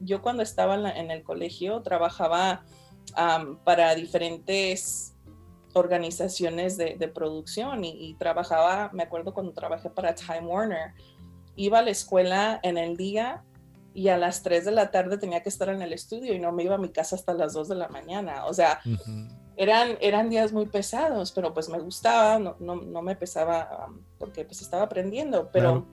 [0.00, 2.64] yo cuando estaba en, el colegio trabajaba
[3.64, 5.14] para diferentes
[5.74, 10.94] organizaciones de, producción y, trabajaba, me acuerdo cuando trabajé para Time Warner,
[11.56, 13.44] iba a la escuela en el día
[13.92, 16.52] y a las 3 de la tarde tenía que estar en el estudio y no
[16.52, 18.46] me iba a mi casa hasta las 2 de la mañana.
[18.46, 18.80] O sea,
[19.56, 24.00] eran, eran días muy pesados, pero pues me gustaba, no, no, no me pesaba um,
[24.18, 25.86] porque pues estaba aprendiendo, pero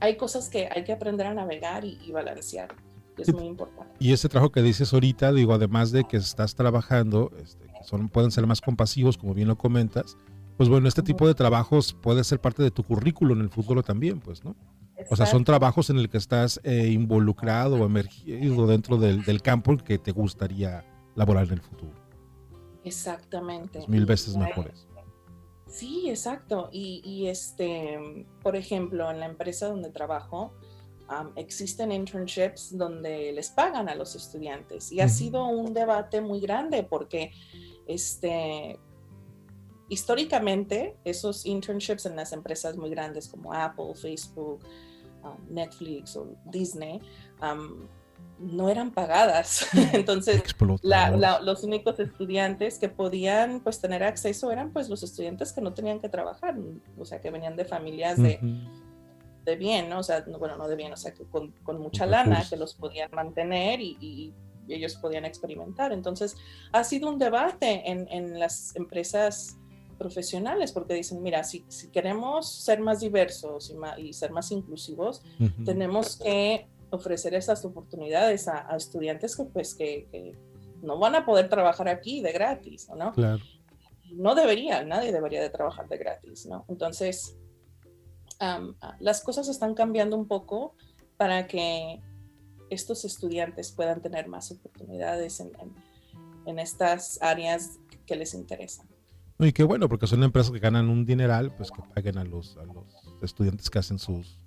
[0.00, 2.74] hay cosas que hay que aprender a navegar y, balancear.
[3.16, 3.92] es muy importante.
[3.98, 8.30] Y ese trabajo que dices ahorita, digo, además de que estás trabajando, este, son, pueden
[8.30, 10.16] ser más compasivos, como bien lo comentas,
[10.56, 13.82] pues bueno, este tipo de trabajos puede ser parte de tu currículo en el futuro
[13.82, 14.54] también, pues, ¿no?
[15.10, 19.42] O sea, son trabajos en el que estás eh, involucrado o emergido dentro del, del
[19.42, 21.92] campo que te gustaría laborar en el futuro.
[22.84, 23.84] Exactamente.
[23.88, 24.86] mil veces mejores.
[25.66, 26.68] Sí, exacto.
[26.70, 30.52] Y, este, por ejemplo, en la empresa donde trabajo,
[31.36, 34.92] existen internships donde les pagan a los estudiantes.
[34.92, 37.32] Y ha sido un debate muy grande porque
[37.86, 38.78] este,
[39.88, 44.60] históricamente esos internships en las empresas muy grandes como Apple, Facebook,
[45.48, 47.00] Netflix o Disney,
[48.38, 49.68] no eran pagadas.
[49.92, 50.42] Entonces,
[51.42, 56.00] los únicos estudiantes que podían pues tener acceso eran pues los estudiantes que no tenían
[56.00, 56.56] que trabajar,
[56.98, 58.40] o sea, que venían de familias de,
[59.44, 60.00] de bien, ¿no?
[60.00, 63.10] O sea, bueno, no de bien, o sea, que con, mucha lana que los podían
[63.12, 64.34] mantener y,
[64.66, 65.92] ellos podían experimentar.
[65.92, 66.38] Entonces,
[66.72, 69.58] ha sido un debate en, las empresas
[69.94, 75.22] profesionales porque dicen, mira, si, si queremos ser más diversos y, ser más inclusivos,
[75.64, 80.36] tenemos que ofrecer esas oportunidades a, estudiantes que, pues, que,
[80.82, 83.12] no van a poder trabajar aquí de gratis, ¿no?
[83.12, 83.42] Claro.
[84.12, 86.66] No debería, nadie debería de trabajar de gratis, ¿no?
[86.68, 87.36] Entonces,
[89.00, 90.74] las cosas están cambiando un poco
[91.16, 92.00] para que
[92.70, 95.52] estos estudiantes puedan tener más oportunidades en,
[96.46, 98.86] en, estas áreas que les interesan.
[99.38, 102.56] Y qué bueno, porque son empresas que ganan un dineral, pues que paguen a los,
[102.56, 102.86] a los
[103.22, 104.38] estudiantes que hacen sus,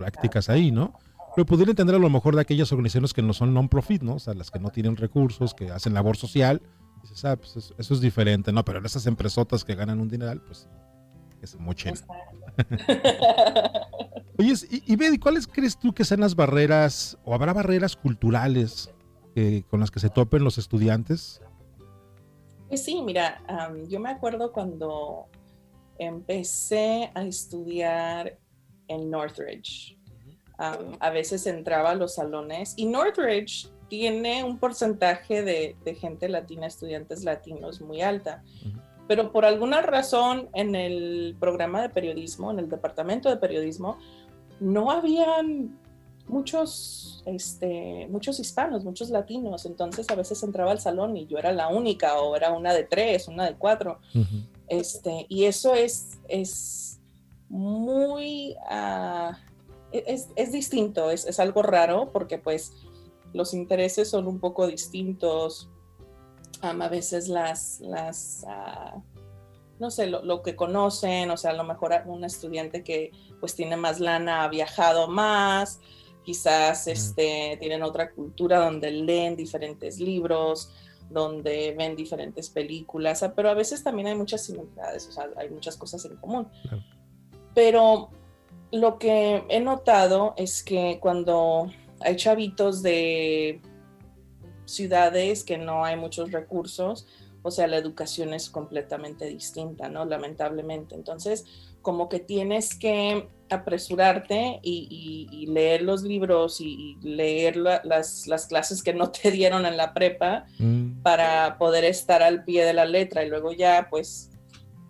[0.00, 0.94] prácticas ahí, ¿no?
[1.36, 4.14] Pero pudiera entender a lo mejor de aquellas organizaciones que no son non-profit, ¿no?
[4.14, 6.60] O sea, las que no tienen recursos, que hacen labor social.
[7.02, 8.64] Dices, ah, pues eso, es diferente, ¿no?
[8.64, 10.68] Pero en esas empresotas que ganan un dineral, pues
[11.42, 11.94] es mochen.
[14.38, 18.90] Oye, y, y Betty, ¿cuáles crees tú que sean las barreras, o habrá barreras culturales
[19.68, 21.40] con las que se topen los estudiantes?
[22.70, 23.42] Pues sí, mira,
[23.88, 25.26] yo me acuerdo cuando
[25.98, 28.38] empecé a estudiar
[28.86, 29.98] en Northridge.
[30.56, 37.24] A veces entraba a los salones y Northridge tiene un porcentaje de, gente latina, estudiantes
[37.24, 38.44] latinos muy alta.
[39.08, 43.98] Pero por alguna razón en el programa de periodismo, en el departamento de periodismo,
[44.60, 45.76] no habían
[46.30, 49.66] muchos, este, muchos hispanos, muchos latinos.
[49.66, 52.84] Entonces a veces entraba al salón y yo era la única o era una de
[52.84, 54.00] tres, una de cuatro.
[54.68, 57.00] este, y eso es, es
[57.48, 58.56] muy...
[58.70, 59.34] Uh,
[59.92, 62.72] es, distinto, es, algo raro porque pues
[63.32, 65.68] los intereses son un poco distintos.
[66.62, 69.02] a veces las, las, ah,
[69.78, 73.76] no sé, lo, que conocen, o sea, a lo mejor un estudiante que pues tiene
[73.76, 75.80] más lana ha viajado más,
[76.30, 80.70] quizás este, tienen otra cultura donde leen diferentes libros,
[81.10, 85.76] donde ven diferentes películas, pero a veces también hay muchas similitudes, o sea, hay muchas
[85.76, 86.46] cosas en común.
[87.52, 88.10] Pero
[88.70, 93.60] lo que he notado es que cuando hay chavitos de
[94.66, 97.08] ciudades que no hay muchos recursos,
[97.42, 100.04] o sea, la educación es completamente distinta, ¿no?
[100.04, 100.94] Lamentablemente.
[100.94, 101.44] Entonces,
[101.82, 109.10] como que tienes que apresurarte y, leer los libros y, leer las, clases que no
[109.10, 111.02] te dieron en la prepa mm.
[111.02, 114.30] para poder estar al pie de la letra y luego ya, pues,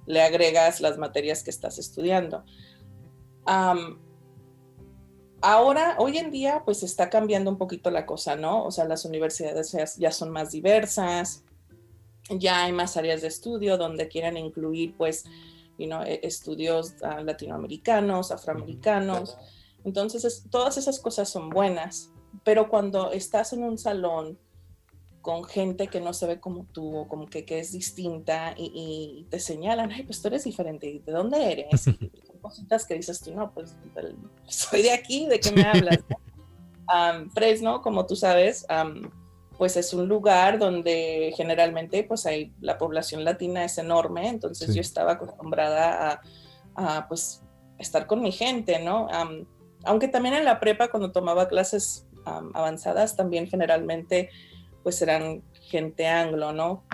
[0.06, 2.44] le agregas las materias que estás estudiando.
[5.42, 8.64] ahora, hoy en día, pues está cambiando un poquito la cosa, ¿no?
[8.64, 11.44] O sea, las universidades ya son más diversas,
[12.28, 15.24] ya hay más áreas de estudio donde quieren incluir pues
[15.80, 19.36] e, estudios ah, latinoamericanos, afroamericanos.
[19.84, 22.12] Entonces, todas esas cosas son buenas,
[22.44, 24.38] pero cuando estás en un salón
[25.20, 29.38] con gente que no se ve como tú, como que, que es distinta y, te
[29.38, 31.86] señalan, ay, pues tú eres diferente, ¿de dónde eres?
[31.86, 33.76] Y cositas que dices tú, no, pues
[34.46, 35.98] soy de aquí, ¿de qué me hablas?
[37.34, 38.66] Fresno, como tú sabes,
[39.60, 44.80] pues es un lugar donde generalmente pues hay, la población latina es enorme, entonces yo
[44.80, 46.22] estaba acostumbrada
[46.74, 47.42] a, pues
[47.78, 49.06] estar con mi gente, ¿no?
[49.84, 54.30] aunque también en la prepa cuando tomaba clases avanzadas también generalmente
[54.82, 56.86] pues eran gente anglo, ¿no?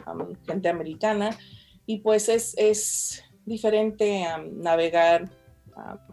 [0.45, 1.39] gente americana
[1.87, 5.31] y pues es, es diferente navegar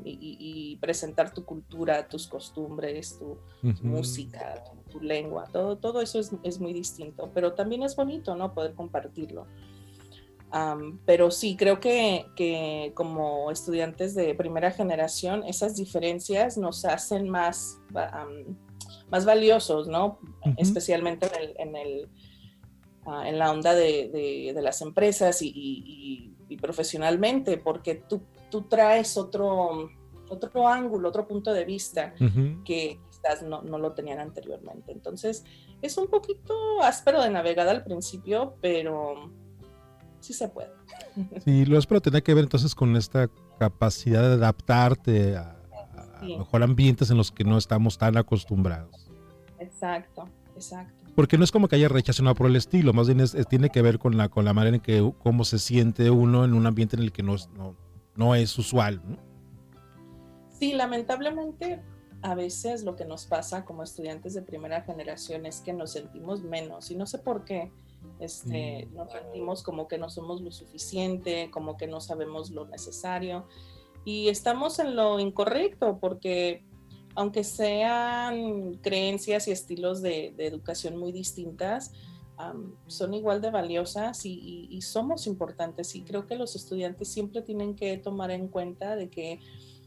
[0.04, 3.40] y, presentar tu cultura, tus costumbres, tu,
[3.82, 8.54] música, tu, lengua, todo, todo eso es, muy distinto, pero también es bonito, ¿no?
[8.54, 9.48] Poder compartirlo.
[11.06, 17.80] pero sí, creo que, que, como estudiantes de primera generación, esas diferencias nos hacen más,
[19.10, 20.20] más valiosos, ¿no?
[20.58, 21.28] Especialmente
[21.58, 22.10] en, el,
[23.06, 28.22] ah, en, la onda de, de, las empresas y, y, y, profesionalmente, porque tú
[28.54, 29.90] tú traes otro,
[30.30, 32.14] otro ángulo, otro punto de vista
[32.64, 34.92] que quizás no, no, lo tenían anteriormente.
[34.92, 35.44] Entonces,
[35.82, 39.32] es un poquito áspero de navegada al principio, pero
[40.20, 40.72] sí se puede.
[41.44, 45.60] Sí, lo áspero tiene que ver entonces con esta capacidad de adaptarte a,
[46.22, 49.10] mejor ambientes en los que no estamos tan acostumbrados.
[49.60, 51.04] Exacto, exacto.
[51.16, 54.00] Porque no es como que haya rechazo por el estilo, más bien tiene que ver
[54.00, 57.04] con la, con la manera en que cómo se siente uno en un ambiente en
[57.04, 57.76] el que no, no,
[58.16, 59.02] no es usual.
[59.06, 59.18] ¿no?
[60.50, 61.84] Sí, lamentablemente
[62.24, 66.42] a veces lo que nos pasa como estudiantes de primera generación es que nos sentimos
[66.42, 67.72] menos y no sé por qué.
[68.20, 68.96] Este, mm.
[68.96, 73.46] Nos sentimos como que no somos lo suficiente, como que no sabemos lo necesario
[74.06, 76.64] y estamos en lo incorrecto porque
[77.16, 81.92] aunque sean creencias y estilos de, de educación muy distintas,
[82.88, 85.96] son igual de valiosas y, somos importantes.
[85.96, 89.40] Y creo que los estudiantes siempre tienen que tomar en cuenta de que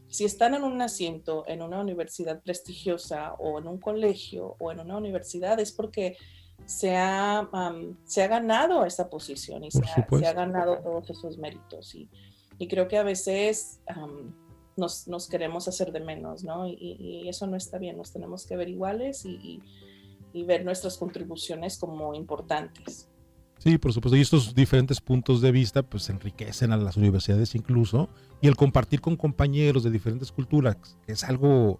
[0.09, 4.79] si están en un asiento en una universidad prestigiosa o en un colegio o en
[4.79, 6.17] una universidad es porque
[6.65, 7.47] se ha,
[8.05, 11.93] se ha ganado esa posición y se ha, ganado todos esos méritos.
[11.95, 12.09] Y,
[12.67, 13.79] creo que a veces
[14.75, 16.67] nos, nos, queremos hacer de menos, ¿no?
[16.67, 19.61] Y, eso no está bien, nos tenemos que ver iguales y
[20.37, 23.06] y ver nuestras contribuciones como importantes.
[23.57, 24.15] Sí, por supuesto.
[24.15, 28.09] Y estos diferentes puntos de vista pues enriquecen a las universidades incluso.
[28.41, 31.79] Y el compartir con compañeros de diferentes culturas, que es algo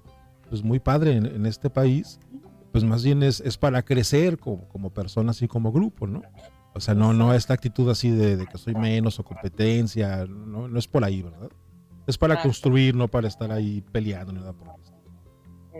[0.49, 2.19] pues muy padre en, este país,
[2.71, 6.21] pues más bien es, es para crecer como, como personas y como grupo, ¿no?
[6.73, 10.79] O sea, no, no esta actitud así de, que soy menos o competencia, no, no
[10.79, 11.49] es por ahí, ¿verdad?
[12.05, 14.86] Es para construir, no para estar ahí peleando ni nada por eso.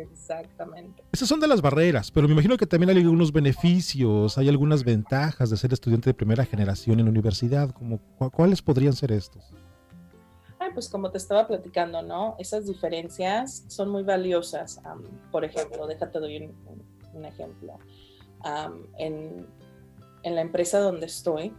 [0.02, 1.04] Exactamente.
[1.12, 4.84] Esas son de las barreras, pero me imagino que también hay algunos beneficios, hay algunas
[4.84, 7.72] ventajas de ser estudiante de primera generación en la universidad.
[7.72, 8.00] Como,
[8.32, 9.44] ¿Cuáles podrían ser estos?
[10.60, 12.36] Ay, pues como te estaba platicando, ¿no?
[12.40, 14.82] Esas diferencias son muy valiosas.
[15.32, 16.54] por ejemplo, déjate doy
[17.14, 17.80] un, ejemplo.
[18.98, 19.48] en,
[20.24, 21.54] en, la empresa donde estoy,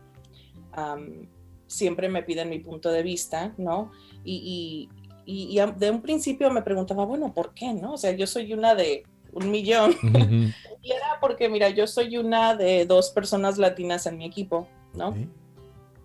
[1.67, 3.91] siempre me piden mi punto de vista, ¿no?
[4.25, 4.98] y, y,
[5.29, 7.75] de un principio me preguntaba, bueno, ¿por qué?
[7.75, 7.95] ¿No?
[7.95, 9.95] O sea, yo soy una de un millón.
[10.83, 15.15] y era porque, mira, yo soy una de dos personas latinas en mi equipo, ¿no?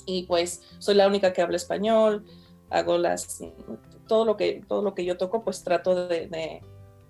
[0.05, 2.25] Y pues soy la única que habla español,
[2.69, 3.41] hago las,
[4.07, 6.61] todo lo que, todo lo que yo toco, pues trato de,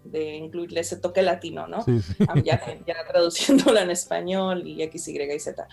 [0.03, 1.83] de, incluirle ese toque latino, ¿no?
[2.43, 5.67] ya, ya traduciéndola en español y X, Y y Z.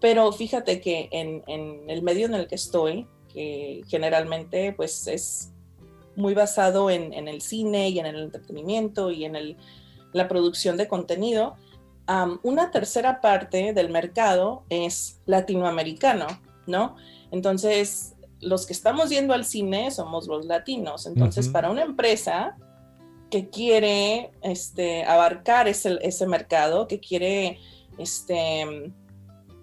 [0.00, 5.52] Pero fíjate que en, en, el medio en el que estoy, que generalmente pues es
[6.18, 9.56] muy basado en, el cine y en el entretenimiento y en el,
[10.12, 11.56] la producción de contenido.
[12.42, 16.26] una tercera parte del mercado es latinoamericano,
[16.66, 16.96] ¿no?
[17.30, 21.06] Entonces, los que estamos yendo al cine somos los latinos.
[21.06, 22.56] Entonces, para una empresa
[23.30, 27.58] que quiere este, abarcar ese, ese mercado, que quiere
[27.98, 28.92] este,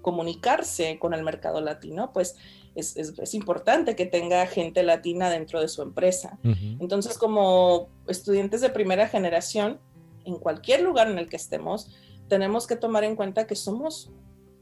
[0.01, 2.35] comunicarse con el mercado latino, pues
[2.75, 6.37] es, es, importante que tenga gente latina dentro de su empresa.
[6.79, 9.79] Entonces, como estudiantes de primera generación,
[10.25, 11.95] en cualquier lugar en el que estemos,
[12.27, 14.11] tenemos que tomar en cuenta que somos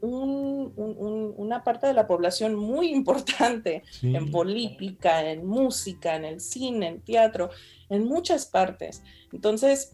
[0.06, 7.00] una parte de la población muy importante en política, en música, en el cine, en
[7.00, 7.50] teatro,
[7.88, 9.02] en muchas partes.
[9.32, 9.92] Entonces,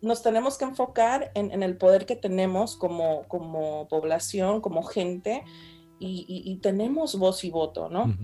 [0.00, 5.44] nos tenemos que enfocar en, el poder que tenemos como, como población, como gente,
[6.04, 8.14] y, tenemos voz y voto, ¿no?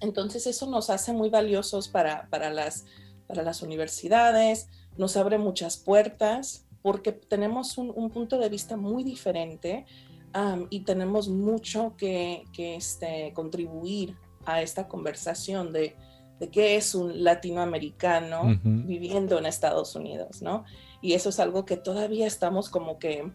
[0.00, 2.84] Entonces eso nos hace muy valiosos para, para, las,
[3.26, 9.86] para las universidades, nos abre muchas puertas, porque tenemos un, punto de vista muy diferente
[10.70, 15.96] y tenemos mucho que, que este, contribuir a esta conversación de,
[16.38, 20.64] de qué es un latinoamericano viviendo en Estados Unidos, ¿no?
[21.00, 23.30] Y eso es algo que todavía estamos como que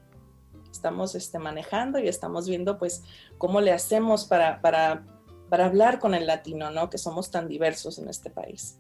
[0.71, 3.03] estamos este, manejando y estamos viendo pues
[3.37, 5.05] cómo le hacemos para, para,
[5.49, 6.89] para hablar con el latino, ¿no?
[6.89, 8.77] Que somos tan diversos en este país.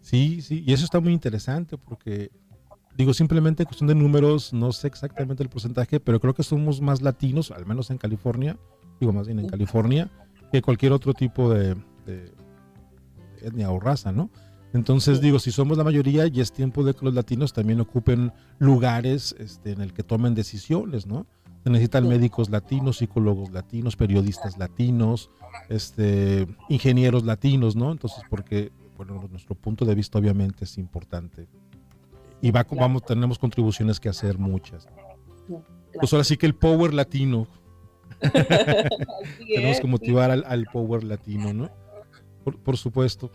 [0.00, 2.30] Sí, sí, y eso está muy interesante porque,
[2.94, 7.00] digo, simplemente cuestión de números, no sé exactamente el porcentaje, pero creo que somos más
[7.00, 8.58] latinos, al menos en California,
[9.00, 10.10] digo más bien en California,
[10.52, 11.76] que cualquier otro tipo de
[13.40, 14.30] etnia o raza, ¿no?
[14.74, 18.32] Entonces digo, si somos la mayoría, ya es tiempo de que los latinos también ocupen
[18.58, 21.26] lugares este, en el que tomen decisiones, ¿no?
[21.62, 25.30] Se necesitan médicos latinos, psicólogos latinos, periodistas latinos,
[25.68, 27.92] este, ingenieros latinos, ¿no?
[27.92, 31.46] Entonces, porque, bueno, nuestro punto de vista obviamente es importante.
[32.42, 34.88] Y va, vamos, tenemos contribuciones que hacer muchas.
[35.98, 37.46] Pues ahora sí que el power latino.
[38.20, 41.70] tenemos que motivar al power latino, ¿no?
[42.44, 43.30] por, supuesto.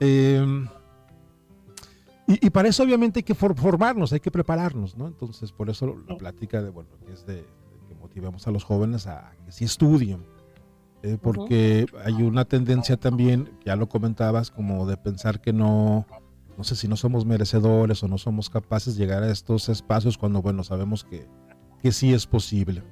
[0.00, 0.68] Em,
[2.26, 5.06] y, para eso obviamente hay que formarnos, hay que prepararnos, ¿no?
[5.06, 7.46] Entonces, por eso la plática de, bueno, es de,
[7.88, 10.24] que motivemos a los jóvenes a que sí estudien,
[11.02, 16.06] eh, porque hay una tendencia también, ya lo comentabas, como de pensar que no,
[16.58, 20.18] no sé si no somos merecedores o no somos capaces de llegar a estos espacios
[20.18, 21.26] cuando, bueno, sabemos que,
[21.80, 22.82] que sí es posible.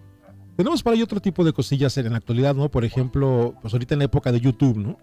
[0.56, 2.70] Tenemos para ahí otro tipo de cosillas en la actualidad, ¿no?
[2.70, 4.96] Por ejemplo, pues ahorita en la época de YouTube, ¿no?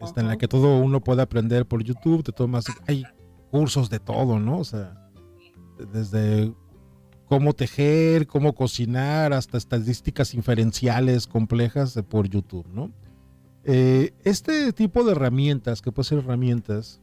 [0.00, 3.04] Está en la que todo uno puede aprender por YouTube, te tomas, hay
[3.50, 4.58] cursos de todo, ¿no?
[4.58, 5.10] O sea,
[5.92, 6.52] desde
[7.26, 12.92] cómo tejer, cómo cocinar, hasta estadísticas inferenciales complejas por YouTube, ¿no?
[13.64, 17.00] Eh, este tipo de herramientas, que pueden ser herramientas,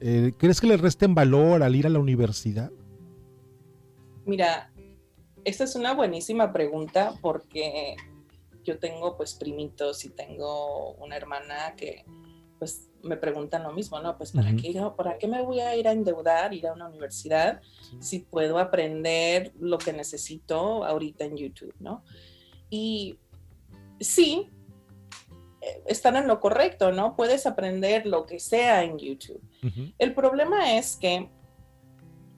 [0.00, 2.70] eh, ¿crees que le resten valor al ir a la universidad?
[4.24, 4.72] Mira,
[5.44, 7.96] esta es una buenísima pregunta porque
[8.64, 12.04] yo tengo pues primitos y tengo una hermana que
[12.58, 14.16] pues me preguntan lo mismo, ¿no?
[14.16, 17.60] Pues ¿para, qué, ¿para qué me voy a ir a endeudar, ir a una universidad
[17.98, 22.04] si puedo aprender lo que necesito ahorita en YouTube, ¿no?
[22.70, 23.18] Y
[23.98, 24.48] sí,
[25.60, 27.16] eh, están en lo correcto, ¿no?
[27.16, 29.42] Puedes aprender lo que sea en YouTube.
[29.98, 31.28] El problema es que,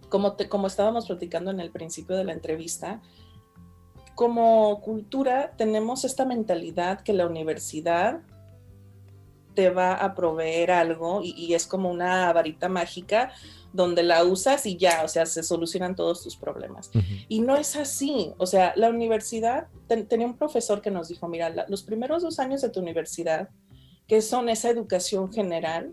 [0.09, 3.01] como, te, como estábamos platicando en el principio de la entrevista,
[4.15, 8.21] como cultura tenemos esta mentalidad que la universidad
[9.55, 13.33] te va a proveer algo y, es como una varita mágica
[13.73, 16.91] donde la usas y ya, o sea, se solucionan todos tus problemas.
[17.29, 19.69] Y no es así, o sea, la universidad,
[20.09, 23.49] tenía un profesor que nos dijo, mira, los primeros dos años de tu universidad,
[24.07, 25.93] que son esa educación general,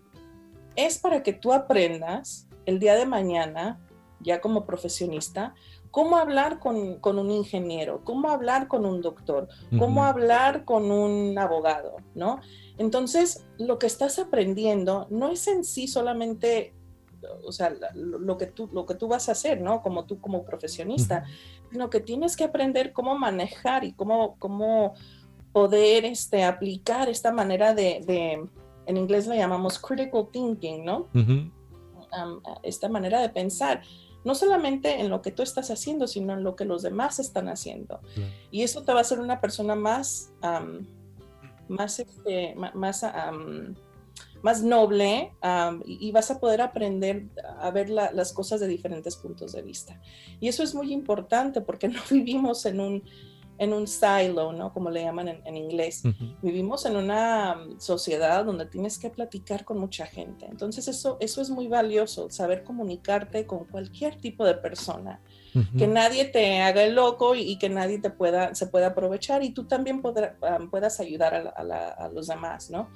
[0.76, 3.80] es para que tú aprendas el día de mañana,
[4.20, 5.56] ya como profesionista,
[5.91, 11.97] cómo hablar con, un ingeniero, cómo hablar con un doctor, cómo hablar con un abogado,
[12.15, 12.39] ¿no?
[12.77, 16.73] Entonces, lo que estás aprendiendo no es en sí solamente,
[17.45, 19.81] o sea, lo que tú, lo que tú vas a hacer, ¿no?
[19.81, 21.25] Como tú como profesionista,
[21.71, 24.94] sino que tienes que aprender cómo manejar y cómo, cómo
[25.52, 28.48] poder este, aplicar esta manera de,
[28.85, 31.08] en inglés le llamamos critical thinking, ¿no?
[32.63, 33.81] esta manera de pensar
[34.24, 37.50] no solamente en lo que tú estás haciendo, sino en lo que los demás están
[37.50, 38.00] haciendo.
[38.52, 40.32] Y eso te va a hacer una persona más,
[41.67, 43.04] más, este, más,
[44.42, 45.34] más noble
[45.86, 47.26] y, vas a poder aprender
[47.60, 50.00] a ver las cosas de diferentes puntos de vista.
[50.40, 53.04] Y eso es muy importante porque no vivimos en un,
[53.62, 54.74] en un silo, ¿no?
[54.74, 56.02] Como le llaman en, inglés.
[56.42, 60.48] Vivimos en una mm, sociedad donde tienes que platicar con mucha gente.
[60.48, 65.22] Entonces eso, eso es muy valioso, saber comunicarte con cualquier tipo de persona.
[65.78, 69.52] Que nadie te haga el loco y, que nadie te pueda, se pueda aprovechar y
[69.52, 72.90] tú también puedas ayudar a, los demás, ¿no?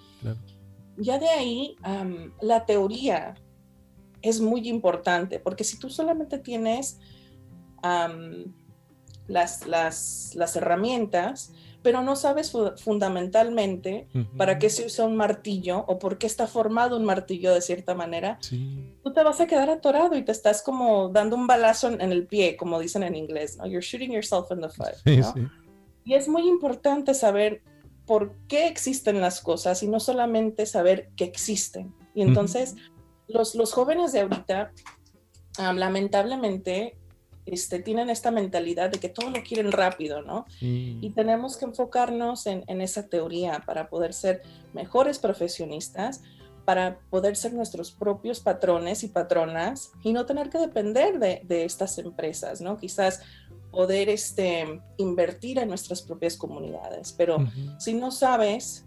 [0.98, 1.76] Ya de ahí,
[2.42, 3.36] la teoría
[4.24, 6.98] es muy importante, porque si tú solamente tienes
[9.28, 11.52] las, las, herramientas,
[11.82, 14.08] pero no sabes fundamentalmente
[14.38, 17.94] para qué se usa un martillo o por qué está formado un martillo de cierta
[17.94, 18.40] manera,
[19.04, 22.26] tú te vas a quedar atorado y te estás como dando un balazo en, el
[22.26, 23.68] pie, como dicen en inglés, ¿no?
[23.68, 24.96] You're shooting yourself in the foot.
[26.06, 27.62] Y es muy importante saber
[28.06, 31.94] por qué existen las cosas y no solamente saber que existen.
[32.14, 32.76] Y entonces,
[33.28, 34.72] los, los jóvenes de ahorita,
[35.58, 36.96] lamentablemente,
[37.46, 40.46] este, tienen esta mentalidad de que todo lo quieren rápido, ¿no?
[40.60, 44.42] Y tenemos que enfocarnos en, esa teoría para poder ser
[44.74, 46.22] mejores profesionistas,
[46.66, 51.98] para poder ser nuestros propios patrones y patronas y no tener que depender de, estas
[52.00, 52.78] empresas, ¿no?
[52.78, 53.22] Quizás
[53.72, 57.38] poder este, invertir en nuestras propias comunidades, pero
[57.78, 58.86] si no sabes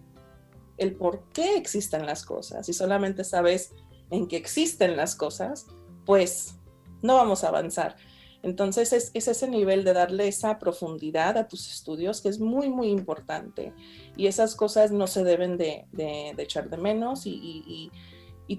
[0.78, 3.72] el por qué existen las cosas y solamente sabes
[4.10, 5.66] en qué existen las cosas,
[6.06, 6.54] pues
[7.02, 7.96] no vamos a avanzar.
[8.42, 12.88] Entonces es, ese nivel de darle esa profundidad a tus estudios que es muy, muy
[12.88, 13.72] importante.
[14.16, 15.86] Y esas cosas no se deben de,
[16.38, 17.90] echar de menos y,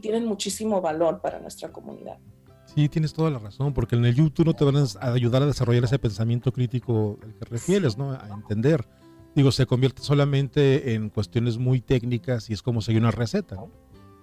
[0.02, 2.20] tienen muchísimo valor para nuestra comunidad.
[2.66, 5.48] Sí, tienes toda la razón, porque en el YouTube no te van a ayudar a
[5.48, 8.12] desarrollar ese pensamiento crítico al que refieres, ¿no?
[8.12, 8.88] A entender.
[9.36, 13.72] Digo, se convierte solamente en cuestiones muy técnicas y es como seguir una receta, ¿no?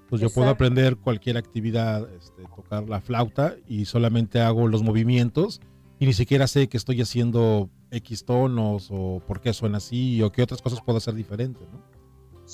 [0.09, 5.61] Pues yo puedo aprender cualquier actividad, este, tocar la flauta y solamente hago los movimientos
[5.99, 10.31] y ni siquiera sé que estoy haciendo X tonos o por qué suena así o
[10.31, 11.83] qué otras cosas puedo hacer diferente, ¿no?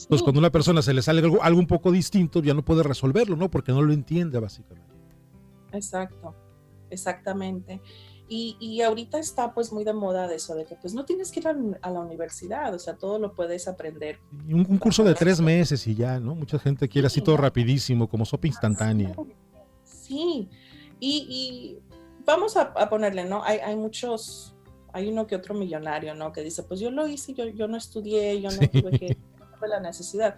[0.09, 2.65] Pues cuando a una persona se le sale algo, algo un poco distinto, ya no
[2.65, 3.51] puede resolverlo, ¿no?
[3.51, 4.95] Porque no lo entiende básicamente.
[5.73, 6.35] Exacto,
[6.89, 7.83] exactamente.
[8.35, 11.41] Y, ahorita está pues muy de moda de eso, de que pues no tienes que
[11.41, 14.21] ir a, la universidad, o sea, todo lo puedes aprender.
[14.49, 16.35] un, curso de tres meses y ya, ¿no?
[16.35, 19.15] Mucha gente quiere así todo rapidísimo, como sopa instantánea.
[19.85, 20.49] Sí,
[20.99, 21.77] y,
[22.25, 23.45] vamos a, ponerle, ¿no?
[23.45, 24.55] Hay, hay, muchos,
[24.95, 26.33] hay uno que otro millonario, ¿no?
[26.33, 29.19] Que dice, pues yo lo hice, yo, yo no estudié, yo no tuve que,
[29.61, 30.37] no la necesidad.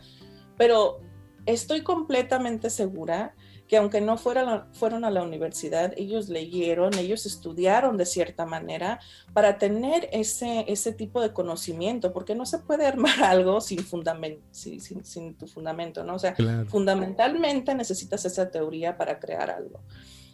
[0.58, 0.98] Pero
[1.46, 3.36] estoy completamente segura
[3.68, 9.00] que aunque no fueron a la universidad, ellos leyeron, ellos estudiaron de cierta manera
[9.32, 14.42] para tener ese, ese tipo de conocimiento, porque no se puede armar algo sin, fundamento,
[14.52, 16.16] sin, tu fundamento, ¿no?
[16.16, 16.34] O sea,
[16.68, 19.80] fundamentalmente necesitas esa teoría para crear algo.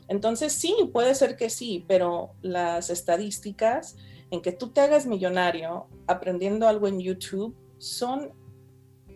[0.09, 3.97] Entonces, sí, puede ser que sí, pero las estadísticas
[4.33, 8.33] en que tú te hagas millonario aprendiendo algo en YouTube son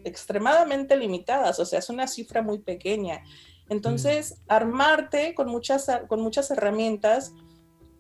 [0.05, 3.23] extremadamente limitadas, o sea, es una cifra muy pequeña.
[3.69, 7.33] Entonces, armarte con muchas, con muchas herramientas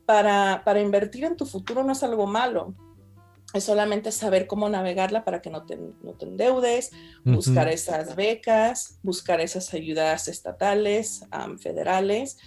[0.07, 2.75] para, invertir en tu futuro no es algo malo.
[3.55, 5.79] Es solamente saber cómo navegarla para que no te,
[6.21, 6.91] endeudes,
[7.25, 11.25] buscar esas becas, buscar esas ayudas estatales,
[11.59, 12.39] federales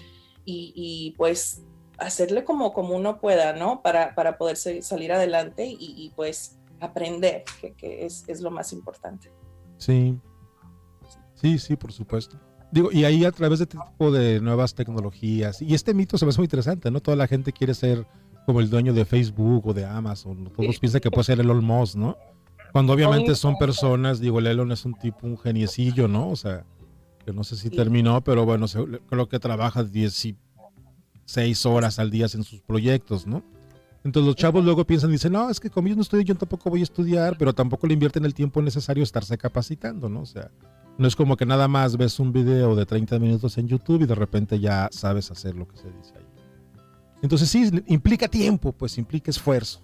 [0.44, 1.64] y, pues
[1.98, 3.82] hacerle como, como uno pueda, ¿no?
[3.82, 7.44] Para, poder salir adelante y, pues aprender,
[7.78, 9.32] que, es, es lo más importante.
[9.78, 10.20] Sí,
[11.36, 12.38] sí, sí, por supuesto.
[12.72, 16.26] Digo, y ahí a través de este tipo de nuevas tecnologías, y este mito se
[16.26, 17.00] me hace muy interesante, ¿no?
[17.00, 18.06] Toda la gente quiere ser
[18.46, 21.96] como el dueño de Facebook o de Amazon, todos piensan que puede ser Elon Musk,
[21.96, 22.18] ¿no?
[22.72, 26.30] Cuando obviamente son personas, digo, el Elon es un tipo, un geniecillo, ¿no?
[26.30, 26.66] O sea,
[27.26, 28.66] que no sé si terminó, pero bueno,
[29.10, 30.36] creo que trabaja 16
[31.66, 33.44] horas al día en sus proyectos, ¿no?
[34.04, 36.36] Entonces los chavos luego piensan y dicen, no, es que como yo no estudio, yo
[36.36, 40.22] tampoco voy a estudiar, pero tampoco le invierten el tiempo necesario estarse capacitando, ¿no?
[40.22, 40.50] O sea,
[40.98, 44.06] no es como que nada más ves un video de 30 minutos en YouTube y
[44.06, 46.26] de repente ya sabes hacer lo que se dice ahí.
[47.22, 49.82] Entonces sí, implica tiempo, pues implica esfuerzo.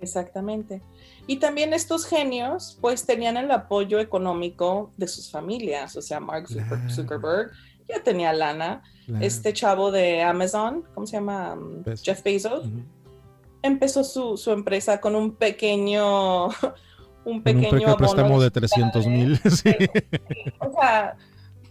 [0.00, 0.80] Exactamente.
[1.26, 6.48] Y también estos genios, pues tenían el apoyo económico de sus familias, o sea, Mark
[6.88, 7.52] Zuckerberg
[7.88, 8.82] ya tenía lana.
[9.20, 11.54] Este chavo de Amazon, ¿cómo se llama?
[11.54, 12.68] Um, Jeff Bezos,
[13.60, 16.48] empezó su, su, empresa con un pequeño
[17.24, 19.40] un pequeño préstamo de 300 mil.
[20.60, 21.16] O sea,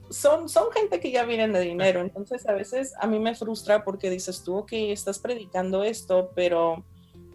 [0.10, 3.84] son, son gente que ya vienen de dinero, entonces a veces a mí me frustra
[3.84, 6.84] porque dices tú, ok, estás predicando esto, pero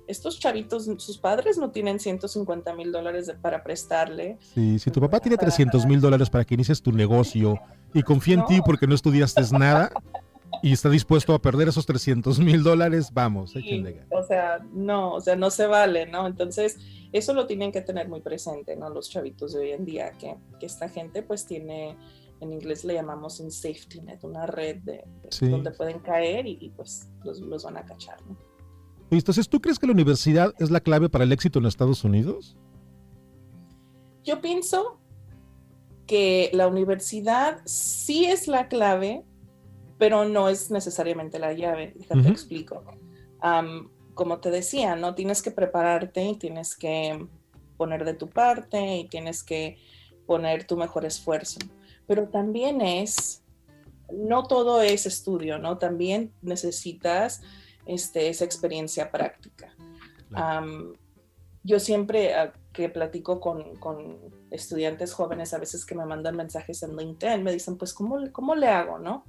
[0.06, 4.38] estos chavitos, sus padres no tienen 150 mil dólares para prestarle.
[4.54, 7.58] Sí, si tu papá tiene 300 mil dólares para que inicies tu negocio
[7.92, 9.90] y confía en ti porque no estudiaste nada,
[10.62, 15.20] y está dispuesto a perder esos 300 mil dólares, vamos, sí, O sea, no, o
[15.20, 16.26] sea, no se vale, ¿no?
[16.26, 16.78] Entonces,
[17.12, 18.90] eso lo tienen que tener muy presente, ¿no?
[18.90, 21.96] Los chavitos de hoy en día, que, que esta gente pues tiene,
[22.40, 25.04] en inglés le llamamos un safety net, una red de,
[25.40, 28.36] donde pueden caer y, pues los, los, van a cachar, ¿no?
[29.10, 32.56] Entonces, ¿tú crees que la universidad es la clave para el éxito en Estados Unidos?
[34.24, 34.98] Yo pienso
[36.06, 39.24] que la universidad sí es la clave,
[39.98, 41.94] pero no es necesariamente la llave.
[41.96, 42.84] Déjate explico.
[44.14, 45.14] como te decía, ¿no?
[45.14, 47.26] Tienes que prepararte y tienes que
[47.76, 49.78] poner de tu parte y tienes que
[50.26, 51.58] poner tu mejor esfuerzo.
[52.06, 53.42] Pero también es,
[54.12, 55.78] no todo es estudio, ¿no?
[55.78, 57.42] También necesitas
[57.86, 59.74] este, esa experiencia práctica.
[61.62, 64.18] yo siempre ah, que platico con, con,
[64.50, 68.54] estudiantes jóvenes, a veces que me mandan mensajes en LinkedIn, me dicen, pues, ¿cómo, cómo
[68.54, 69.24] le hago, no?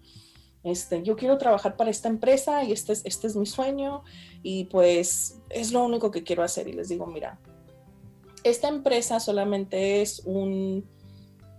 [0.65, 4.03] Este, yo quiero trabajar para esta empresa y este es, este es mi sueño
[4.41, 6.67] y pues es lo único que quiero hacer.
[6.67, 7.39] Y les digo, mira,
[8.43, 10.83] esta empresa solamente es un,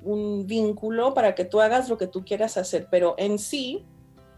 [0.03, 3.85] un vínculo para que tú hagas lo que tú quieras hacer, pero en sí,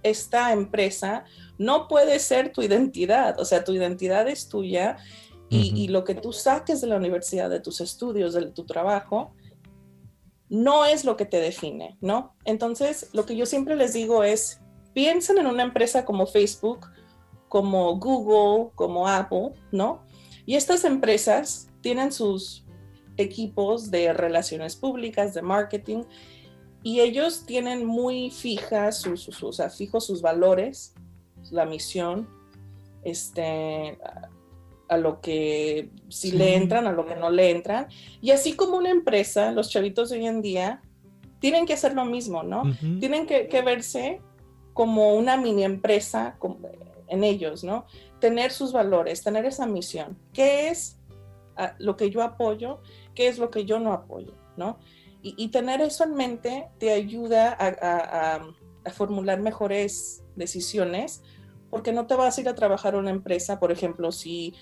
[0.03, 1.25] esta empresa
[1.57, 4.99] no puede ser tu identidad, o sea, tu identidad es tuya
[5.49, 9.33] y, y, lo que tú saques de la universidad, de tus estudios, de tu trabajo,
[10.51, 12.35] no es lo que te define, ¿no?
[12.45, 14.61] Entonces, lo que yo siempre les digo es,
[14.95, 16.87] piensen en una empresa como Facebook,
[17.49, 20.03] como Google, como Apple, ¿no?
[20.47, 22.65] Y estas empresas tienen sus
[23.17, 26.05] equipos de relaciones públicas, de marketing,
[26.83, 30.95] y ellos tienen muy fijas sus, o sea, fijos sus valores,
[31.51, 32.29] la misión,
[33.03, 33.99] este,
[34.89, 37.89] a lo que si le entran, a lo que no le entran.
[38.21, 40.83] Y así como una empresa, los chavitos de hoy en día
[41.41, 42.63] tienen que hacer lo mismo, ¿no?
[42.99, 44.21] Tienen que, verse
[44.73, 46.37] como una mini empresa
[47.07, 47.87] en ellos, ¿no?
[48.21, 50.19] Tener sus valores, tener esa misión.
[50.33, 50.99] ¿Qué es
[51.57, 52.81] ah, lo que yo apoyo?
[53.15, 54.35] ¿Qué es lo que yo no apoyo?
[54.57, 54.79] ¿no?
[55.21, 58.41] Y, tener eso en mente te ayuda a,
[58.85, 61.23] a formular mejores decisiones
[61.71, 64.55] porque no te vas a ir a trabajar a una empresa, por ejemplo, si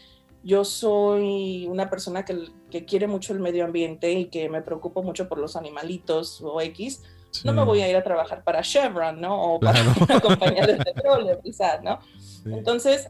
[0.47, 5.29] yo soy una persona que, quiere mucho el medio ambiente y que me preocupo mucho
[5.29, 7.03] por los animalitos o X,
[7.43, 9.55] no me voy a ir a trabajar para Chevron, ¿no?
[9.55, 11.99] O para una compañía de petróleo, quizás, ¿no?
[12.45, 13.09] Entonces,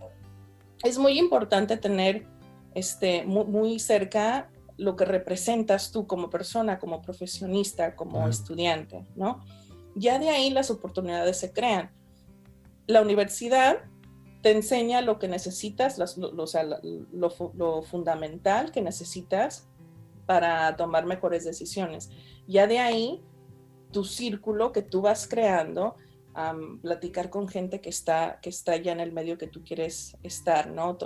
[0.82, 2.26] es muy importante tener
[2.74, 9.44] este, muy, cerca lo que representas tú como persona, como profesionista, como estudiante, ¿no?
[9.94, 11.90] Ya de ahí las oportunidades se crean.
[12.86, 13.84] La universidad
[14.46, 19.66] te enseña lo que necesitas, lo, fundamental que necesitas
[20.24, 22.10] para tomar mejores decisiones.
[22.46, 23.24] Ya de ahí,
[23.90, 25.96] tu círculo que tú vas creando,
[26.80, 30.70] platicar con gente que está, que está ya en el medio que tú quieres estar,
[30.70, 30.96] ¿no?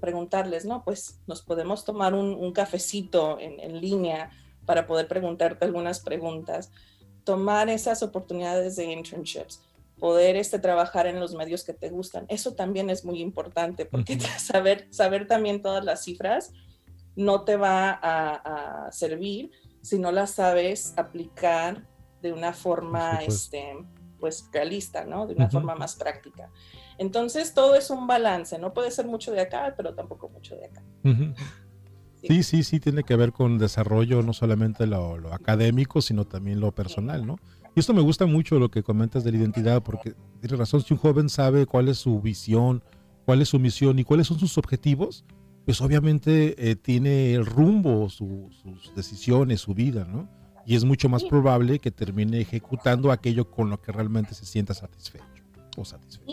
[0.00, 0.82] preguntarles, ¿no?
[0.82, 4.30] Pues nos podemos tomar un, cafecito en, en, línea
[4.64, 6.72] para poder preguntarte algunas preguntas,
[7.22, 9.60] tomar esas oportunidades de internships
[9.98, 12.26] poder este, trabajar en los medios que te gustan.
[12.28, 16.52] Eso también es muy importante porque saber, saber también todas las cifras
[17.14, 21.86] no te va a, servir si no las sabes aplicar
[22.20, 23.74] de una forma este,
[24.20, 25.26] pues, realista, ¿no?
[25.26, 26.50] De una forma más práctica.
[26.98, 30.66] Entonces, todo es un balance, no puede ser mucho de acá, pero tampoco mucho de
[30.66, 30.82] acá.
[32.20, 32.42] sí.
[32.42, 32.62] sí.
[32.62, 37.26] sí, tiene que ver con desarrollo, no solamente lo, lo académico, sino también lo personal,
[37.26, 37.38] ¿no?
[37.76, 40.94] Y esto me gusta mucho lo que comentas de la identidad, porque tienes razón, si
[40.94, 42.82] un joven sabe cuál es su visión,
[43.26, 45.26] cuál es su misión y cuáles son sus objetivos,
[45.66, 50.26] pues obviamente eh, tiene el rumbo, sus decisiones, su vida, ¿no?
[50.64, 54.72] Y es mucho más probable que termine ejecutando aquello con lo que realmente se sienta
[54.72, 55.44] satisfecho
[55.76, 56.32] o satisfecho.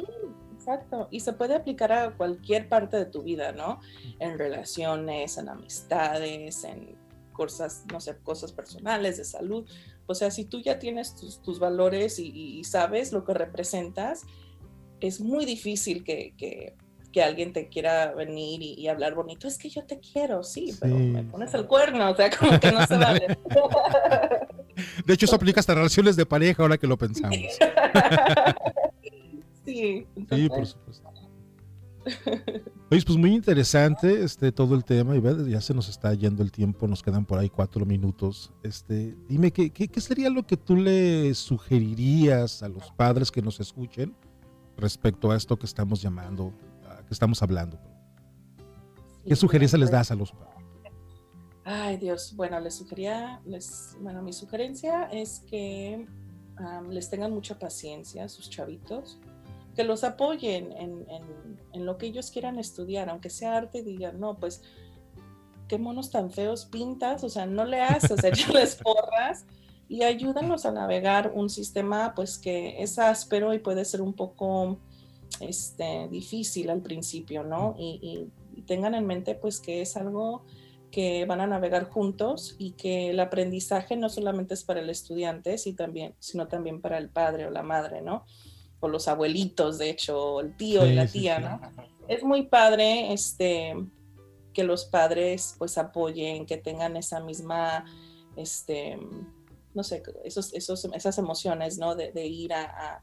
[0.55, 1.09] exacto.
[1.11, 3.81] Y se puede aplicar a cualquier parte de tu vida, ¿no?
[4.19, 6.95] En relaciones, en amistades, en
[7.33, 9.69] cosas, no sé, cosas personales, de salud.
[10.05, 14.23] O sea, si tú ya tienes tus, valores y, sabes lo que representas,
[15.01, 16.75] es muy difícil que, que,
[17.21, 19.47] alguien te quiera venir y, hablar bonito.
[19.47, 22.71] Es que yo te quiero, sí, pero me pones el cuerno, o sea, como que
[22.71, 23.37] no se vale.
[25.05, 27.37] De hecho, eso aplica hasta relaciones de pareja ahora que lo pensamos.
[29.65, 30.07] sí.
[30.29, 31.12] Sí, por supuesto.
[32.91, 36.51] Oye, pues muy interesante este, todo el tema, y ya se nos está yendo el
[36.51, 38.51] tiempo, nos quedan por ahí cuatro minutos.
[38.61, 43.59] Este, dime, ¿qué, qué, sería lo que tú le sugerirías a los padres que nos
[43.59, 44.15] escuchen
[44.77, 46.53] respecto a esto que estamos llamando,
[47.07, 47.79] que estamos hablando?
[49.25, 50.53] ¿Qué sugerencia les das a los padres?
[51.65, 56.05] Ay, Dios, bueno, les sugería, les, bueno, mi sugerencia es que
[56.89, 59.19] les tengan mucha paciencia a sus chavitos,
[59.75, 61.05] que los apoyen en,
[61.73, 64.61] en, lo que ellos quieran estudiar, aunque sea arte, digan, no, pues,
[65.67, 69.45] qué monos tan feos pintas, o sea, no le haces, échales porras
[69.89, 74.79] y ayúdanos a navegar un sistema, pues, que es áspero y puede ser un poco
[75.39, 77.75] este, difícil al principio, ¿no?
[77.77, 78.29] y
[78.67, 80.43] tengan en mente, pues, que es algo
[80.93, 85.57] que van a navegar juntos y que el aprendizaje no solamente es para el estudiante,
[85.57, 88.25] sino también, sino también para el padre o la madre, ¿no?
[88.83, 91.61] O los abuelitos, de hecho, el tío y la tía, ¿no?
[92.07, 93.75] Es muy padre este,
[94.53, 97.85] que los padres pues apoyen, que tengan esa misma,
[98.35, 98.99] este,
[99.73, 101.95] no sé, esos, esos, esas emociones, ¿no?
[101.95, 103.01] De, ir a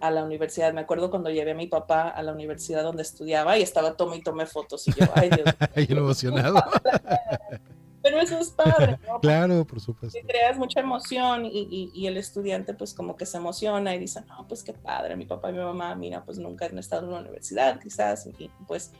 [0.00, 0.72] a la universidad.
[0.72, 4.16] Me acuerdo cuando llevé a mi papá a la universidad donde estudiaba y estaba tome
[4.16, 5.46] y tome fotos y yo, ay Dios.
[5.90, 6.62] emocionado.
[8.06, 9.18] Pero eso es padre, ¿no?
[9.20, 10.16] Claro, por supuesto.
[10.24, 14.46] creas mucha emoción y, y, el estudiante pues como que se emociona y dice, no,
[14.46, 17.20] pues qué padre, mi papá y mi mamá, mira, pues nunca han estado en la
[17.20, 18.92] universidad quizás, y pues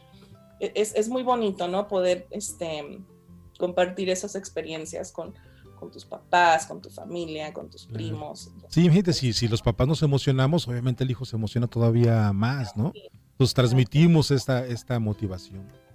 [0.59, 1.86] e, es, es muy bonito, ¿no?
[1.86, 2.98] Poder este,
[3.59, 5.34] compartir esas experiencias con,
[5.78, 8.50] con tus papás, con tu familia, con tus primos.
[8.70, 12.76] Sí, gente, si, si los papás nos emocionamos, obviamente el hijo se emociona todavía más,
[12.76, 12.92] ¿no?
[13.32, 15.86] Entonces transmitimos esta, esta motivación.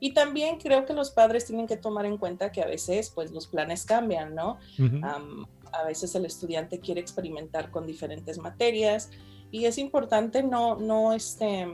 [0.00, 3.30] Y también creo que los padres tienen que tomar en cuenta que a veces pues
[3.32, 4.58] los planes cambian, ¿no?
[5.70, 9.10] a veces el estudiante quiere experimentar con diferentes materias
[9.50, 11.66] y es importante no, no, este,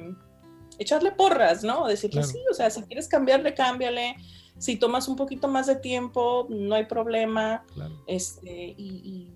[0.79, 1.87] echarle porras, ¿no?
[1.87, 4.17] Decirle, sí, o sea, si quieres cambiarle, cámbiale
[4.59, 7.65] si tomas un poquito más de tiempo, no hay problema.
[8.07, 9.31] Este, y,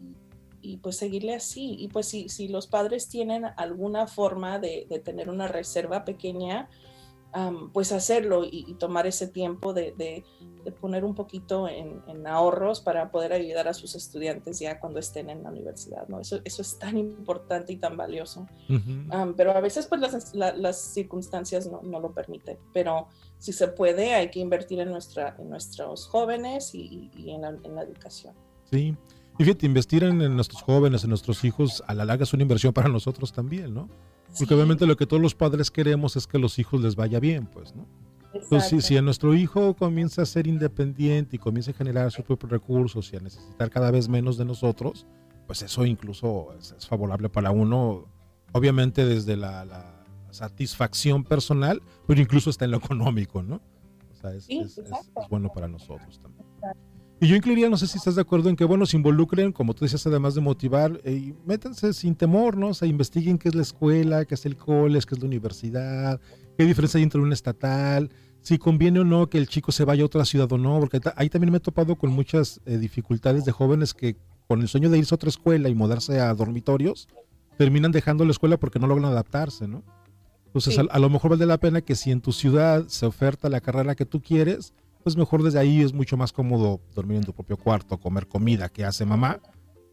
[0.83, 1.77] pues seguirle así.
[1.79, 6.69] Y pues si, si los padres tienen alguna forma de, de tener una reserva pequeña,
[7.73, 10.25] pues hacerlo y, tomar ese tiempo de,
[10.81, 15.43] poner un poquito en, ahorros para poder ayudar a sus estudiantes ya cuando estén en
[15.43, 16.21] la universidad, ¿no?
[16.21, 18.47] Eso, eso es tan importante y tan valioso.
[19.37, 20.01] pero a veces pues
[20.35, 23.09] las, circunstancias no, lo permiten, pero
[23.39, 28.35] si se puede hay que invertir en, nuestra, en nuestros jóvenes y, en, la, educación.
[28.71, 28.97] Sí,
[29.39, 32.43] y fíjate, investir en, en, nuestros jóvenes, en nuestros hijos, a la larga es una
[32.43, 33.89] inversión para nosotros también, ¿no?
[34.37, 37.47] Porque obviamente lo que todos los padres queremos es que los hijos les vaya bien,
[37.47, 37.87] pues, ¿no?
[38.35, 42.53] Entonces, si, a nuestro hijo comienza a ser independiente y comienza a generar sus propios
[42.53, 45.07] recursos y a necesitar cada vez menos de nosotros,
[45.47, 48.05] pues eso incluso es, favorable para uno,
[48.53, 49.95] obviamente desde la,
[50.31, 53.63] satisfacción personal, pero incluso está en lo económico, ¿no?
[54.13, 54.79] O sea, es, es
[55.31, 56.47] bueno para nosotros también.
[57.21, 59.75] Y yo incluiría, no sé si estás de acuerdo en que, bueno, se involucren, como
[59.75, 62.69] tú decías, además de motivar, eh, y métanse sin temor, ¿no?
[62.69, 66.21] O sea, investiguen qué es la escuela, qué es el college, qué es la universidad,
[66.57, 68.11] qué diferencia hay entre una estatal,
[68.41, 71.01] si conviene o no que el chico se vaya a otra ciudad o no, porque
[71.17, 74.17] ahí también me he topado con muchas eh, dificultades de jóvenes que
[74.47, 77.09] con el sueño de irse a otra escuela y mudarse a dormitorios,
[77.57, 79.83] terminan dejando la escuela porque no logran adaptarse, ¿no?
[80.47, 83.49] Entonces, a, a lo mejor vale la pena que si en tu ciudad se oferta
[83.49, 84.73] la carrera que tú quieres,
[85.09, 88.69] pues mejor desde ahí es mucho más cómodo dormir en tu propio cuarto, comer comida
[88.69, 89.41] que hace mamá,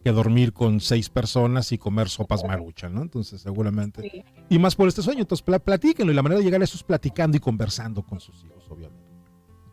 [0.04, 3.02] que dormir con seis personas y comer sopas maruchan, ¿no?
[3.02, 4.26] Entonces, seguramente.
[4.50, 5.22] Y más por este sueño.
[5.22, 6.12] Entonces, platíquenlo.
[6.12, 9.08] Y la manera de llegar a eso es platicando y conversando con sus hijos, obviamente.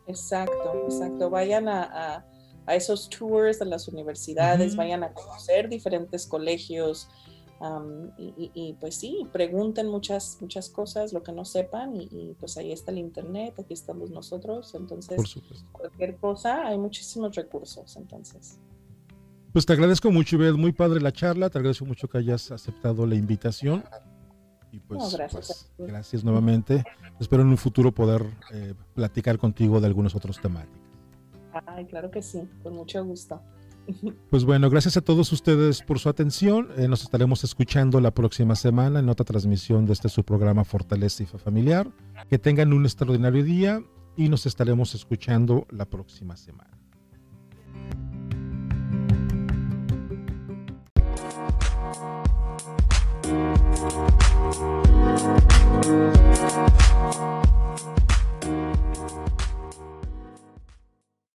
[0.07, 1.29] Exacto, exacto.
[1.29, 2.23] Vayan a,
[2.65, 7.09] a, esos tours de las universidades, vayan a conocer diferentes colegios,
[8.17, 12.91] y, pues sí, pregunten muchas, muchas cosas, lo que no sepan, y, pues ahí está
[12.91, 15.21] el Internet, aquí estamos nosotros, entonces
[15.71, 18.59] cualquier cosa, hay muchísimos recursos, entonces.
[19.53, 23.05] Pues te agradezco mucho, Ivette, muy padre la charla, te agradezco mucho que hayas aceptado
[23.05, 23.83] la invitación.
[24.71, 26.83] Y pues, gracias, pues, gracias nuevamente.
[27.19, 30.81] Espero en un futuro poder eh, platicar contigo de algunos otros temáticas.
[31.67, 33.39] Ay, claro que sí, con mucho gusto.
[34.29, 36.69] Pues bueno, gracias a todos ustedes por su atención.
[36.77, 41.23] Eh, nos estaremos escuchando la próxima semana en otra transmisión de este su programa Fortaleza
[41.23, 41.91] y Familiar.
[42.29, 43.83] Que tengan un extraordinario día
[44.15, 46.71] y nos estaremos escuchando la próxima semana.